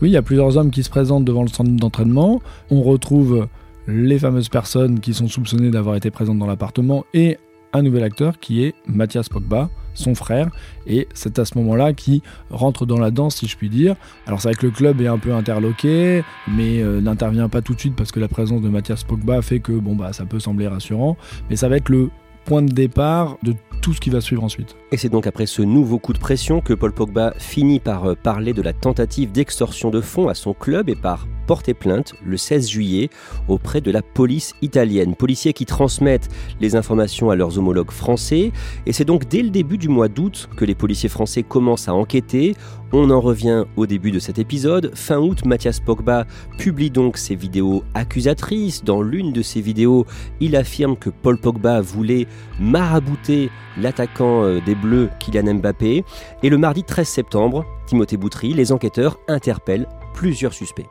Oui, 0.02 0.10
il 0.10 0.14
y 0.14 0.18
a 0.18 0.24
plusieurs 0.24 0.58
hommes 0.58 0.72
qui 0.72 0.82
se 0.82 0.90
présentent 0.90 1.24
devant 1.24 1.44
le 1.44 1.50
centre 1.50 1.70
d'entraînement. 1.70 2.42
On 2.72 2.82
retrouve 2.82 3.48
les 3.88 4.18
fameuses 4.18 4.50
personnes 4.50 5.00
qui 5.00 5.14
sont 5.14 5.28
soupçonnées 5.28 5.70
d'avoir 5.70 5.96
été 5.96 6.10
présentes 6.10 6.40
dans 6.40 6.48
l'appartement 6.48 7.06
et 7.14 7.38
un 7.74 7.84
nouvel 7.84 8.04
acteur 8.04 8.40
qui 8.40 8.64
est 8.64 8.74
Mathias 8.88 9.30
Pogba, 9.30 9.70
son 9.96 10.16
frère, 10.16 10.50
et 10.88 11.08
c'est 11.14 11.40
à 11.40 11.46
ce 11.46 11.58
moment-là 11.58 11.94
qu'il 11.94 12.22
rentre 12.50 12.86
dans 12.86 13.00
la 13.00 13.12
danse, 13.12 13.38
si 13.38 13.48
je 13.48 13.58
puis 13.58 13.70
dire. 13.70 13.96
Alors 14.28 14.42
c'est 14.42 14.50
vrai 14.50 14.56
que 14.56 14.66
le 14.66 14.72
club 14.72 15.02
est 15.02 15.08
un 15.08 15.18
peu 15.18 15.34
interloqué, 15.34 16.24
mais 16.48 16.82
euh, 16.82 17.02
n'intervient 17.02 17.50
pas 17.50 17.62
tout 17.62 17.74
de 17.74 17.80
suite 17.80 17.96
parce 17.96 18.12
que 18.12 18.20
la 18.20 18.28
présence 18.28 18.62
de 18.62 18.70
Mathias 18.70 19.04
Pogba 19.04 19.42
fait 19.42 19.60
que 19.60 19.72
bon 19.72 19.96
bah 19.96 20.14
ça 20.14 20.26
peut 20.26 20.40
sembler 20.40 20.68
rassurant, 20.68 21.18
mais 21.50 21.56
ça 21.56 21.70
va 21.70 21.78
être 21.78 21.90
le 21.90 22.10
point 22.46 22.62
de 22.62 22.72
départ 22.72 23.38
de 23.44 23.56
tout 23.82 23.94
ce 23.94 24.00
qui 24.00 24.10
va 24.10 24.22
suivre 24.22 24.44
ensuite. 24.44 24.76
Et 24.92 24.98
c'est 24.98 25.10
donc 25.10 25.28
après 25.28 25.46
ce 25.46 25.62
nouveau 25.62 26.00
coup 26.00 26.14
de 26.14 26.20
pression 26.20 26.62
que 26.62 26.74
Paul 26.74 26.92
Pogba 26.92 27.34
finit 27.38 27.80
par 27.80 28.06
euh, 28.06 28.16
parler 28.16 28.54
de 28.54 28.62
la 28.62 28.74
tentative 28.74 29.32
d'extorsion 29.32 29.90
de 29.90 30.02
fonds 30.02 30.28
à 30.30 30.34
son 30.34 30.54
club 30.54 30.90
et 30.90 30.96
par 30.96 31.28
porter 31.46 31.74
plainte 31.74 32.14
le 32.26 32.38
16 32.38 32.70
juillet 32.70 33.10
auprès 33.48 33.82
de 33.82 33.92
la 33.92 34.02
police 34.02 34.54
italienne. 34.62 35.16
Policiers 35.16 35.54
qui 35.54 35.66
transmettent 35.66 36.30
les 36.60 36.76
informations 36.76 37.30
à 37.30 37.36
leurs 37.36 37.58
homologues 37.58 37.92
français. 37.92 38.52
Et 38.86 38.94
c'est 38.94 39.06
donc 39.06 39.28
dès 39.28 39.42
le 39.42 39.50
début 39.50 39.78
du 39.78 39.90
mois 39.90 40.08
d'août 40.08 40.50
que 40.56 40.66
les 40.66 40.76
policiers 40.76 41.10
français 41.10 41.44
commencent 41.44 41.88
à 41.88 41.94
enquêter. 41.94 42.56
On 42.94 43.10
en 43.10 43.20
revient 43.20 43.66
au 43.76 43.88
début 43.88 44.12
de 44.12 44.20
cet 44.20 44.40
épisode. 44.40 44.92
Fin 44.96 45.18
août, 45.18 45.46
Mathias 45.46 45.80
Pogba 45.80 46.26
publie 46.58 46.92
donc 46.92 47.18
ses 47.18 47.36
vidéos 47.36 47.84
accusatrices. 47.94 48.84
Dans 48.84 49.02
l'une 49.02 49.34
de 49.34 49.42
ses 49.42 49.62
vidéos, 49.62 50.06
il 50.40 50.56
affirme 50.56 50.96
que 50.96 51.10
Paul 51.10 51.38
Pogba 51.38 51.82
voulait 51.82 52.28
marabouter 52.60 53.50
l'attaquant 53.78 54.44
euh, 54.44 54.62
des 54.66 54.76
Bleus 54.76 55.10
Kylian 55.20 55.56
Mbappé. 55.56 56.04
Et 56.44 56.50
le 56.50 56.58
mardi 56.58 56.84
13 56.84 57.08
septembre, 57.08 57.66
Timothée 57.88 58.18
Boutry, 58.18 58.54
les 58.54 58.72
enquêteurs 58.72 59.18
interpellent 59.28 59.88
plusieurs 60.14 60.54
suspects. 60.54 60.88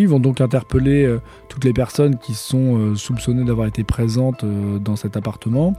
Ils 0.00 0.08
vont 0.08 0.20
donc 0.20 0.40
interpeller 0.40 1.04
euh, 1.04 1.20
toutes 1.48 1.64
les 1.64 1.72
personnes 1.72 2.18
qui 2.18 2.34
sont 2.34 2.78
euh, 2.78 2.94
soupçonnées 2.94 3.44
d'avoir 3.44 3.66
été 3.66 3.84
présentes 3.84 4.44
euh, 4.44 4.78
dans 4.78 4.96
cet 4.96 5.16
appartement. 5.16 5.74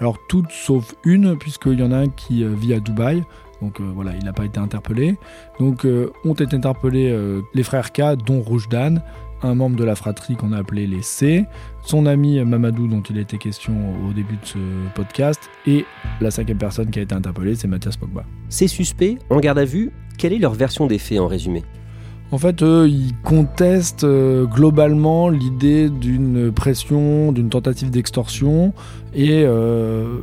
Alors 0.00 0.18
toutes 0.28 0.50
sauf 0.50 0.94
une, 1.04 1.36
puisqu'il 1.36 1.78
y 1.78 1.82
en 1.82 1.92
a 1.92 1.96
un 1.96 2.08
qui 2.08 2.44
vit 2.44 2.74
à 2.74 2.80
Dubaï. 2.80 3.24
Donc 3.60 3.80
voilà, 3.80 4.12
il 4.16 4.24
n'a 4.24 4.32
pas 4.32 4.44
été 4.44 4.60
interpellé. 4.60 5.18
Donc 5.58 5.84
ont 6.24 6.34
été 6.34 6.54
interpellés 6.54 7.12
les 7.54 7.62
frères 7.64 7.90
K, 7.90 8.14
dont 8.24 8.40
Rouge 8.40 8.68
Dan, 8.68 9.02
un 9.42 9.54
membre 9.56 9.74
de 9.74 9.82
la 9.82 9.96
fratrie 9.96 10.36
qu'on 10.36 10.52
a 10.52 10.58
appelé 10.58 10.86
les 10.86 11.02
C, 11.02 11.44
son 11.82 12.06
ami 12.06 12.38
Mamadou 12.44 12.86
dont 12.86 13.02
il 13.02 13.18
a 13.18 13.20
été 13.20 13.36
question 13.36 13.74
au 14.08 14.12
début 14.12 14.36
de 14.36 14.46
ce 14.46 14.58
podcast, 14.94 15.50
et 15.66 15.84
la 16.20 16.30
cinquième 16.30 16.58
personne 16.58 16.90
qui 16.90 17.00
a 17.00 17.02
été 17.02 17.16
interpellée, 17.16 17.56
c'est 17.56 17.66
Mathias 17.66 17.96
Pogba. 17.96 18.24
Ces 18.48 18.68
suspects, 18.68 19.18
en 19.28 19.40
garde 19.40 19.58
à 19.58 19.64
vue, 19.64 19.90
quelle 20.18 20.32
est 20.32 20.38
leur 20.38 20.54
version 20.54 20.86
des 20.86 20.98
faits 20.98 21.18
en 21.18 21.26
résumé? 21.26 21.64
En 22.30 22.38
fait, 22.38 22.62
eux, 22.62 22.88
ils 22.88 23.14
contestent 23.22 24.04
euh, 24.04 24.44
globalement 24.44 25.30
l'idée 25.30 25.88
d'une 25.88 26.52
pression, 26.52 27.32
d'une 27.32 27.48
tentative 27.48 27.90
d'extorsion, 27.90 28.74
et 29.14 29.44
euh, 29.44 30.18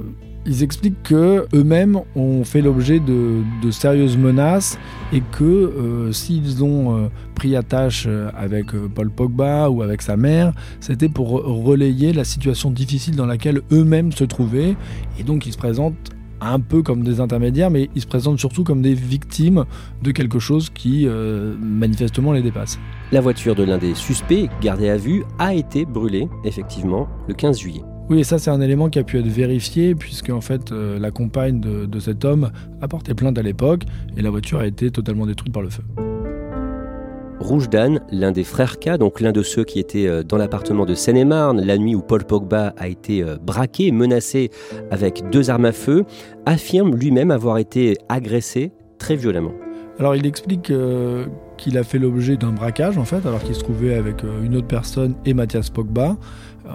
ils 0.45 0.61
expliquent 0.61 1.01
que 1.01 1.47
eux-mêmes 1.55 1.99
ont 2.15 2.43
fait 2.43 2.61
l'objet 2.61 2.99
de, 2.99 3.43
sérieuses 3.71 4.17
menaces 4.17 4.77
et 5.11 5.23
que 5.31 5.43
euh, 5.43 6.11
s'ils 6.11 6.63
ont 6.63 7.09
pris 7.33 7.55
attache 7.55 8.07
avec 8.37 8.67
Paul 8.93 9.09
Pogba 9.09 9.71
ou 9.71 9.81
avec 9.81 10.03
sa 10.03 10.15
mère, 10.15 10.53
c'était 10.79 11.09
pour 11.09 11.29
relayer 11.29 12.13
la 12.13 12.23
situation 12.23 12.69
difficile 12.69 13.15
dans 13.15 13.25
laquelle 13.25 13.61
eux-mêmes 13.71 14.11
se 14.11 14.23
trouvaient, 14.23 14.75
et 15.19 15.23
donc 15.23 15.47
ils 15.47 15.53
se 15.53 15.57
présentent 15.57 16.14
un 16.41 16.59
peu 16.59 16.81
comme 16.81 17.03
des 17.03 17.19
intermédiaires, 17.19 17.71
mais 17.71 17.89
ils 17.95 18.01
se 18.01 18.07
présentent 18.07 18.39
surtout 18.39 18.63
comme 18.63 18.81
des 18.81 18.93
victimes 18.93 19.65
de 20.01 20.11
quelque 20.11 20.39
chose 20.39 20.69
qui 20.69 21.07
euh, 21.07 21.55
manifestement 21.59 22.33
les 22.33 22.41
dépasse. 22.41 22.79
La 23.11 23.21
voiture 23.21 23.55
de 23.55 23.63
l'un 23.63 23.77
des 23.77 23.95
suspects, 23.95 24.49
gardée 24.61 24.89
à 24.89 24.97
vue, 24.97 25.23
a 25.39 25.53
été 25.53 25.85
brûlée, 25.85 26.27
effectivement, 26.43 27.07
le 27.27 27.33
15 27.33 27.59
juillet. 27.59 27.83
Oui, 28.09 28.19
et 28.19 28.23
ça 28.23 28.37
c'est 28.37 28.51
un 28.51 28.61
élément 28.61 28.89
qui 28.89 28.99
a 28.99 29.03
pu 29.03 29.17
être 29.17 29.27
vérifié, 29.27 29.95
puisque 29.95 30.29
en 30.29 30.41
fait 30.41 30.71
euh, 30.71 30.99
la 30.99 31.09
compagne 31.09 31.59
de 31.59 31.99
cet 31.99 32.23
homme 32.23 32.51
a 32.81 32.87
porté 32.87 33.13
plainte 33.15 33.37
à 33.37 33.41
l'époque, 33.41 33.83
et 34.15 34.21
la 34.21 34.29
voiture 34.29 34.59
a 34.59 34.67
été 34.67 34.91
totalement 34.91 35.25
détruite 35.25 35.53
par 35.53 35.63
le 35.63 35.69
feu. 35.69 35.83
Rouge 37.39 37.69
Dan, 37.69 38.01
l'un 38.11 38.31
des 38.31 38.43
frères 38.43 38.79
K, 38.79 38.97
donc 38.97 39.19
l'un 39.19 39.31
de 39.31 39.43
ceux 39.43 39.63
qui 39.63 39.79
étaient 39.79 40.07
euh, 40.07 40.23
dans 40.23 40.37
l'appartement 40.37 40.85
de 40.85 40.95
Seine-et-Marne 40.95 41.61
la 41.61 41.77
nuit 41.77 41.93
où 41.93 42.01
Paul 42.01 42.23
Pogba 42.23 42.73
a 42.77 42.87
été 42.87 43.21
euh, 43.21 43.37
braqué, 43.37 43.91
menacé 43.91 44.51
avec 44.89 45.29
deux 45.31 45.49
armes 45.49 45.65
à 45.65 45.71
feu, 45.73 46.05
affirme 46.45 46.95
lui-même 46.95 47.31
avoir 47.31 47.57
été 47.57 47.97
agressé 48.07 48.71
très 48.99 49.15
violemment. 49.15 49.51
Alors 49.99 50.15
il 50.15 50.25
explique 50.25 50.71
euh, 50.71 51.25
qu'il 51.57 51.77
a 51.77 51.83
fait 51.83 51.99
l'objet 51.99 52.37
d'un 52.37 52.51
braquage 52.51 52.97
en 52.97 53.05
fait, 53.05 53.25
alors 53.25 53.43
qu'il 53.43 53.55
se 53.55 53.61
trouvait 53.61 53.95
avec 53.95 54.23
une 54.43 54.55
autre 54.55 54.67
personne 54.67 55.15
et 55.25 55.33
Mathias 55.33 55.69
Pogba. 55.69 56.17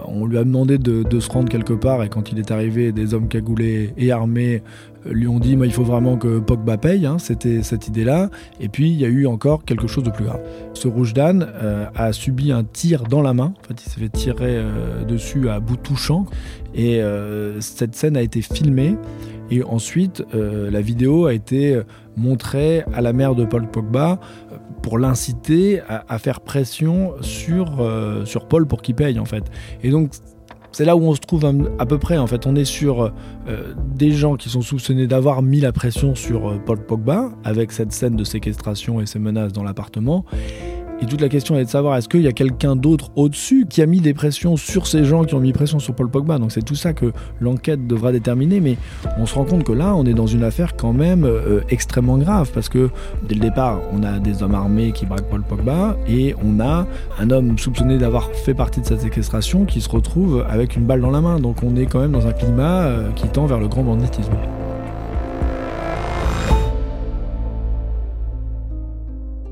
on 0.07 0.25
lui 0.25 0.37
a 0.37 0.43
demandé 0.43 0.77
de, 0.77 1.19
se 1.19 1.29
rendre 1.29 1.49
quelque 1.49 1.73
part 1.73 2.03
et 2.03 2.09
quand 2.09 2.31
il 2.31 2.39
est 2.39 2.51
arrivé, 2.51 2.91
des 2.91 3.13
hommes 3.13 3.27
cagoulés 3.27 3.93
et 3.97 4.11
armés 4.11 4.63
lui 5.09 5.27
ont 5.27 5.39
dit 5.39 5.57
il 5.59 5.71
faut 5.73 5.83
vraiment 5.83 6.17
que 6.17 6.39
Pogba 6.39 6.77
paye, 6.77 7.05
hein, 7.05 7.17
c'était 7.19 7.63
cette 7.63 7.87
idée-là. 7.87 8.29
Et 8.59 8.69
puis 8.69 8.89
il 8.89 8.99
y 8.99 9.05
a 9.05 9.07
eu 9.07 9.27
encore 9.27 9.63
quelque 9.65 9.87
chose 9.87 10.03
de 10.03 10.09
plus 10.09 10.25
grave. 10.25 10.41
Ce 10.73 10.87
rouge 10.87 11.13
d'âne 11.13 11.47
a 11.95 12.13
subi 12.13 12.51
un 12.51 12.63
tir 12.63 13.03
dans 13.03 13.21
la 13.21 13.33
main, 13.33 13.53
en 13.59 13.67
fait 13.67 13.83
il 13.85 13.89
s'est 13.89 13.99
fait 13.99 14.09
tirer 14.09 14.63
dessus 15.07 15.49
à 15.49 15.59
bout 15.59 15.77
touchant 15.77 16.25
et 16.73 17.01
cette 17.59 17.95
scène 17.95 18.17
a 18.17 18.21
été 18.21 18.41
filmée. 18.41 18.95
Et 19.49 19.63
ensuite, 19.63 20.23
la 20.33 20.81
vidéo 20.81 21.25
a 21.25 21.33
été 21.33 21.81
montrée 22.15 22.83
à 22.93 23.01
la 23.01 23.13
mère 23.13 23.35
de 23.35 23.45
Paul 23.45 23.67
Pogba 23.67 24.19
pour 24.81 24.97
l'inciter 24.97 25.81
à, 25.87 26.17
faire 26.17 26.41
pression 26.41 27.13
sur, 27.21 27.81
euh, 27.81 28.25
sur 28.25 28.47
Paul 28.47 28.65
pour 28.65 28.81
qu'il 28.81 28.95
paye 28.95 29.19
en 29.19 29.25
fait. 29.25 29.43
Et 29.83 29.91
donc 29.91 30.11
c'est 30.71 30.85
là 30.85 30.95
où 30.95 31.03
on 31.03 31.15
se 31.15 31.19
trouve 31.19 31.45
à, 31.79 31.85
peu 31.85 31.97
près 31.97 32.17
en 32.17 32.27
fait. 32.27 32.45
On 32.45 32.55
est 32.55 32.65
sur 32.65 33.03
euh, 33.47 33.73
des 33.95 34.11
gens 34.11 34.35
qui 34.35 34.49
sont 34.49 34.61
soupçonnés 34.61 35.07
d'avoir 35.07 35.41
mis 35.41 35.59
la 35.59 35.71
pression 35.71 36.15
sur 36.15 36.49
euh, 36.49 36.61
Paul 36.65 36.79
Pogba 36.85 37.29
avec 37.43 37.71
cette 37.71 37.91
scène 37.91 38.15
de 38.15 38.23
séquestration 38.23 39.01
et 39.01 39.05
ces 39.05 39.19
menaces 39.19 39.53
dans 39.53 39.63
l'appartement. 39.63 40.25
Et 41.01 41.07
toute 41.07 41.21
la 41.21 41.29
question 41.29 41.57
est 41.57 41.65
de 41.65 41.69
savoir 41.69 41.97
est-ce 41.97 42.07
qu'il 42.07 42.21
y 42.21 42.27
a 42.27 42.31
quelqu'un 42.31 42.75
d'autre 42.75 43.09
au-dessus 43.15 43.65
qui 43.67 43.81
a 43.81 43.87
mis 43.87 44.01
des 44.01 44.13
pressions 44.13 44.55
sur 44.55 44.85
ces 44.85 45.03
gens 45.03 45.23
qui 45.23 45.33
ont 45.33 45.39
mis 45.39 45.51
pression 45.51 45.79
sur 45.79 45.95
Paul 45.95 46.11
Pogba? 46.11 46.37
Donc 46.37 46.51
c'est 46.51 46.61
tout 46.61 46.75
ça 46.75 46.93
que 46.93 47.11
l'enquête 47.39 47.87
devra 47.87 48.11
déterminer. 48.11 48.59
Mais 48.59 48.77
on 49.17 49.25
se 49.25 49.33
rend 49.33 49.45
compte 49.45 49.63
que 49.63 49.71
là, 49.71 49.95
on 49.95 50.05
est 50.05 50.13
dans 50.13 50.27
une 50.27 50.43
affaire 50.43 50.75
quand 50.75 50.93
même 50.93 51.25
euh, 51.25 51.61
extrêmement 51.69 52.19
grave 52.19 52.51
parce 52.53 52.69
que 52.69 52.91
dès 53.27 53.33
le 53.33 53.41
départ, 53.41 53.79
on 53.91 54.03
a 54.03 54.19
des 54.19 54.43
hommes 54.43 54.53
armés 54.53 54.91
qui 54.91 55.07
braquent 55.07 55.27
Paul 55.27 55.41
Pogba 55.41 55.97
et 56.07 56.35
on 56.43 56.59
a 56.59 56.85
un 57.17 57.31
homme 57.31 57.57
soupçonné 57.57 57.97
d'avoir 57.97 58.29
fait 58.29 58.53
partie 58.53 58.81
de 58.81 58.85
cette 58.85 59.01
séquestration 59.01 59.65
qui 59.65 59.81
se 59.81 59.89
retrouve 59.89 60.45
avec 60.47 60.75
une 60.75 60.83
balle 60.83 61.01
dans 61.01 61.09
la 61.09 61.21
main. 61.21 61.39
Donc 61.39 61.63
on 61.63 61.75
est 61.77 61.87
quand 61.87 61.99
même 61.99 62.11
dans 62.11 62.27
un 62.27 62.33
climat 62.33 62.83
euh, 62.83 63.09
qui 63.13 63.27
tend 63.27 63.47
vers 63.47 63.59
le 63.59 63.67
grand 63.67 63.81
banditisme. 63.81 64.33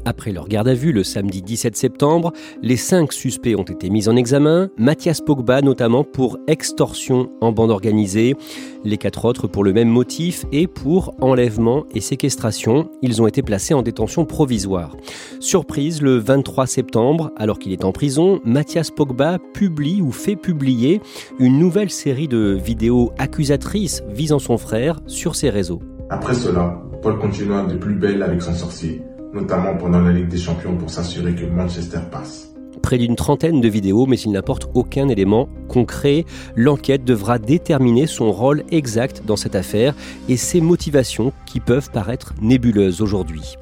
Après 0.10 0.32
leur 0.32 0.48
garde 0.48 0.68
à 0.68 0.74
vue 0.74 0.92
le 0.92 1.04
samedi 1.04 1.44
17 1.44 1.78
septembre, 1.78 2.34
les 2.64 2.78
cinq 2.78 3.14
suspects 3.14 3.56
ont 3.56 3.62
été 3.62 3.92
mis 3.92 4.10
en 4.10 4.16
examen, 4.16 4.72
Mathias 4.76 5.22
Pogba 5.22 5.62
notamment 5.62 6.04
pour 6.04 6.40
extorsion 6.48 7.30
en 7.42 7.52
bande 7.52 7.70
organisée, 7.70 8.36
les 8.84 8.98
quatre 8.98 9.26
autres 9.26 9.46
pour 9.46 9.64
le 9.64 9.72
même 9.72 9.88
motif 9.88 10.46
et 10.52 10.66
pour 10.66 11.14
enlèvement 11.22 11.86
et 11.94 12.02
séquestration. 12.02 12.90
Ils 13.04 13.22
ont 13.22 13.28
été 13.28 13.44
placés 13.44 13.76
en 13.76 13.84
détention 13.84 14.26
provisoire. 14.26 14.98
Surprise, 15.40 16.02
le 16.02 16.18
23 16.18 16.66
septembre, 16.66 17.32
alors 17.38 17.60
qu'il 17.60 17.72
est 17.72 17.86
en 17.86 17.92
prison, 17.92 18.42
Mathias 18.44 18.90
Pogba 18.90 19.38
publie 19.54 20.02
ou 20.02 20.12
fait 20.12 20.36
publier 20.36 21.02
une 21.38 21.60
nouvelle 21.60 21.92
série 21.92 22.28
de 22.28 22.58
vidéos 22.60 23.12
accusatrices 23.20 24.02
visant 24.10 24.40
son 24.40 24.58
frère 24.58 25.02
sur 25.06 25.36
ses 25.36 25.52
réseaux. 25.52 25.84
Après 26.10 26.34
cela, 26.34 26.82
Paul 27.04 27.20
continua 27.20 27.62
de 27.68 27.78
plus 27.78 27.94
belle 27.94 28.24
avec 28.24 28.42
son 28.42 28.56
sorcier 28.56 29.04
notamment 29.34 29.76
pendant 29.76 30.02
la 30.02 30.12
Ligue 30.12 30.28
des 30.28 30.38
Champions 30.38 30.76
pour 30.76 30.90
s'assurer 30.90 31.36
que 31.36 31.46
Manchester 31.46 32.00
passe. 32.12 32.54
Près 32.82 32.98
d'une 32.98 33.16
trentaine 33.16 33.62
de 33.62 33.68
vidéos, 33.68 34.06
mais 34.06 34.20
il 34.20 34.32
n'apporte 34.32 34.70
aucun 34.74 35.10
élément 35.10 35.50
concret. 35.68 36.26
L'enquête 36.56 37.04
devra 37.04 37.38
déterminer 37.38 38.08
son 38.08 38.32
rôle 38.32 38.64
exact 38.72 39.24
dans 39.26 39.36
cette 39.36 39.56
affaire 39.56 39.94
et 40.30 40.38
ses 40.38 40.62
motivations 40.62 41.34
qui 41.46 41.60
peuvent 41.60 41.92
paraître 41.92 42.34
nébuleuses 42.42 43.02
aujourd'hui. 43.02 43.56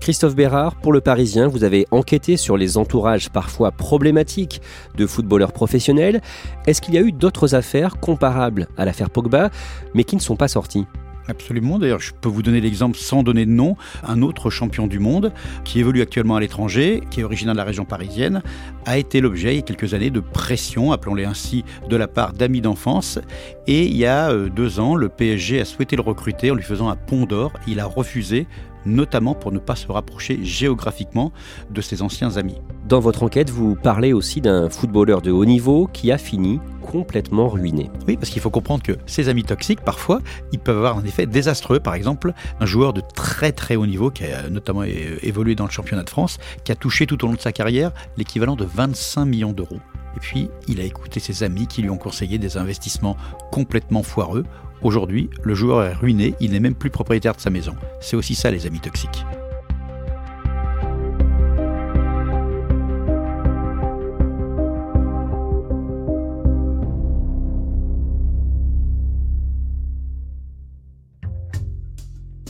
Christophe 0.00 0.36
Bérard, 0.36 0.76
pour 0.76 0.92
le 0.92 1.00
Parisien, 1.00 1.48
vous 1.48 1.64
avez 1.64 1.86
enquêté 1.90 2.36
sur 2.36 2.56
les 2.56 2.76
entourages 2.76 3.30
parfois 3.30 3.72
problématiques 3.72 4.62
de 4.96 5.06
footballeurs 5.06 5.52
professionnels. 5.52 6.20
Est-ce 6.66 6.80
qu'il 6.80 6.94
y 6.94 6.98
a 6.98 7.02
eu 7.02 7.12
d'autres 7.12 7.54
affaires 7.54 7.98
comparables 7.98 8.68
à 8.76 8.84
l'affaire 8.84 9.10
Pogba, 9.10 9.50
mais 9.94 10.04
qui 10.04 10.16
ne 10.16 10.20
sont 10.20 10.36
pas 10.36 10.48
sorties? 10.48 10.86
Absolument. 11.28 11.78
D'ailleurs, 11.78 12.00
je 12.00 12.12
peux 12.18 12.28
vous 12.28 12.42
donner 12.42 12.60
l'exemple 12.60 12.96
sans 12.96 13.22
donner 13.22 13.44
de 13.44 13.50
nom. 13.50 13.76
Un 14.02 14.22
autre 14.22 14.48
champion 14.48 14.86
du 14.86 14.98
monde 14.98 15.32
qui 15.64 15.78
évolue 15.78 16.00
actuellement 16.00 16.36
à 16.36 16.40
l'étranger, 16.40 17.02
qui 17.10 17.20
est 17.20 17.24
originaire 17.24 17.52
de 17.52 17.58
la 17.58 17.64
région 17.64 17.84
parisienne, 17.84 18.42
a 18.86 18.96
été 18.96 19.20
l'objet 19.20 19.52
il 19.52 19.56
y 19.56 19.58
a 19.58 19.62
quelques 19.62 19.92
années 19.92 20.10
de 20.10 20.20
pression, 20.20 20.90
appelons-les 20.90 21.26
ainsi, 21.26 21.64
de 21.88 21.96
la 21.96 22.08
part 22.08 22.32
d'amis 22.32 22.62
d'enfance. 22.62 23.18
Et 23.66 23.84
il 23.84 23.96
y 23.96 24.06
a 24.06 24.30
euh, 24.30 24.48
deux 24.48 24.80
ans, 24.80 24.94
le 24.94 25.10
PSG 25.10 25.60
a 25.60 25.66
souhaité 25.66 25.96
le 25.96 26.02
recruter 26.02 26.50
en 26.50 26.54
lui 26.54 26.62
faisant 26.62 26.88
un 26.88 26.96
pont 26.96 27.26
d'or. 27.26 27.52
Il 27.66 27.80
a 27.80 27.84
refusé 27.84 28.46
notamment 28.88 29.34
pour 29.34 29.52
ne 29.52 29.58
pas 29.58 29.76
se 29.76 29.90
rapprocher 29.90 30.40
géographiquement 30.42 31.32
de 31.70 31.80
ses 31.80 32.02
anciens 32.02 32.36
amis. 32.36 32.56
Dans 32.88 33.00
votre 33.00 33.22
enquête, 33.22 33.50
vous 33.50 33.74
parlez 33.74 34.12
aussi 34.12 34.40
d'un 34.40 34.70
footballeur 34.70 35.20
de 35.20 35.30
haut 35.30 35.44
niveau 35.44 35.88
qui 35.92 36.10
a 36.10 36.18
fini 36.18 36.58
complètement 36.80 37.48
ruiné. 37.48 37.90
Oui, 38.06 38.16
parce 38.16 38.30
qu'il 38.30 38.40
faut 38.40 38.50
comprendre 38.50 38.82
que 38.82 38.92
ces 39.04 39.28
amis 39.28 39.44
toxiques, 39.44 39.82
parfois, 39.82 40.20
ils 40.52 40.58
peuvent 40.58 40.78
avoir 40.78 40.96
un 40.96 41.04
effet 41.04 41.26
désastreux. 41.26 41.80
Par 41.80 41.94
exemple, 41.94 42.32
un 42.60 42.66
joueur 42.66 42.94
de 42.94 43.02
très 43.14 43.52
très 43.52 43.76
haut 43.76 43.86
niveau, 43.86 44.10
qui 44.10 44.24
a 44.24 44.48
notamment 44.48 44.84
évolué 44.84 45.54
dans 45.54 45.66
le 45.66 45.70
championnat 45.70 46.02
de 46.02 46.10
France, 46.10 46.38
qui 46.64 46.72
a 46.72 46.76
touché 46.76 47.06
tout 47.06 47.22
au 47.24 47.28
long 47.28 47.34
de 47.34 47.40
sa 47.40 47.52
carrière 47.52 47.92
l'équivalent 48.16 48.56
de 48.56 48.64
25 48.64 49.26
millions 49.26 49.52
d'euros. 49.52 49.80
Et 50.16 50.20
puis, 50.20 50.50
il 50.66 50.80
a 50.80 50.84
écouté 50.84 51.20
ses 51.20 51.42
amis 51.42 51.66
qui 51.66 51.82
lui 51.82 51.90
ont 51.90 51.98
conseillé 51.98 52.38
des 52.38 52.56
investissements 52.56 53.16
complètement 53.52 54.02
foireux 54.02 54.44
Aujourd'hui, 54.82 55.28
le 55.42 55.54
joueur 55.54 55.82
est 55.82 55.94
ruiné, 55.94 56.34
il 56.40 56.52
n'est 56.52 56.60
même 56.60 56.74
plus 56.74 56.90
propriétaire 56.90 57.34
de 57.34 57.40
sa 57.40 57.50
maison. 57.50 57.74
C'est 58.00 58.16
aussi 58.16 58.34
ça 58.34 58.50
les 58.50 58.66
amis 58.66 58.80
toxiques. 58.80 59.24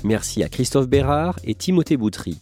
Merci 0.05 0.43
à 0.43 0.49
Christophe 0.49 0.89
Bérard 0.89 1.39
et 1.45 1.55
Timothée 1.55 1.97
Boutry. 1.97 2.39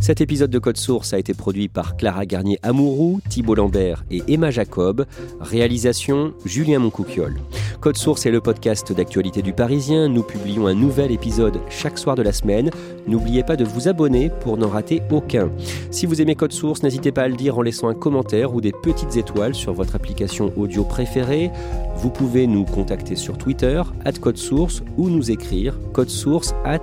Cet 0.00 0.20
épisode 0.20 0.50
de 0.50 0.58
Code 0.58 0.78
Source 0.78 1.12
a 1.12 1.18
été 1.18 1.34
produit 1.34 1.68
par 1.68 1.96
Clara 1.96 2.24
Garnier-Amouroux, 2.24 3.20
Thibault 3.28 3.54
Lambert 3.54 4.04
et 4.10 4.22
Emma 4.28 4.50
Jacob. 4.50 5.04
Réalisation 5.40 6.32
Julien 6.44 6.78
Moncouquiole. 6.78 7.40
Code 7.80 7.96
Source 7.96 8.26
est 8.26 8.30
le 8.30 8.40
podcast 8.40 8.92
d'actualité 8.92 9.42
du 9.42 9.52
Parisien. 9.52 10.08
Nous 10.08 10.22
publions 10.22 10.66
un 10.66 10.74
nouvel 10.74 11.10
épisode 11.10 11.60
chaque 11.68 11.98
soir 11.98 12.16
de 12.16 12.22
la 12.22 12.32
semaine. 12.32 12.70
N'oubliez 13.06 13.42
pas 13.42 13.56
de 13.56 13.64
vous 13.64 13.88
abonner 13.88 14.30
pour 14.40 14.56
n'en 14.56 14.68
rater 14.68 15.02
aucun. 15.10 15.50
Si 15.90 16.06
vous 16.06 16.20
aimez 16.22 16.34
Code 16.34 16.52
Source, 16.52 16.82
n'hésitez 16.82 17.12
pas 17.12 17.22
à 17.22 17.28
le 17.28 17.36
dire 17.36 17.58
en 17.58 17.62
laissant 17.62 17.88
un 17.88 17.94
commentaire 17.94 18.54
ou 18.54 18.60
des 18.60 18.72
petites 18.72 19.16
étoiles 19.16 19.54
sur 19.54 19.72
votre 19.72 19.96
application 19.96 20.52
audio 20.56 20.84
préférée. 20.84 21.50
Vous 21.96 22.10
pouvez 22.10 22.46
nous 22.46 22.64
contacter 22.64 23.16
sur 23.16 23.36
Twitter, 23.36 23.82
at 24.04 24.12
Code 24.12 24.38
Source, 24.38 24.82
ou 24.96 25.10
nous 25.10 25.30
écrire 25.30 25.78
code 25.92 26.08
source 26.08 26.54
at 26.64 26.82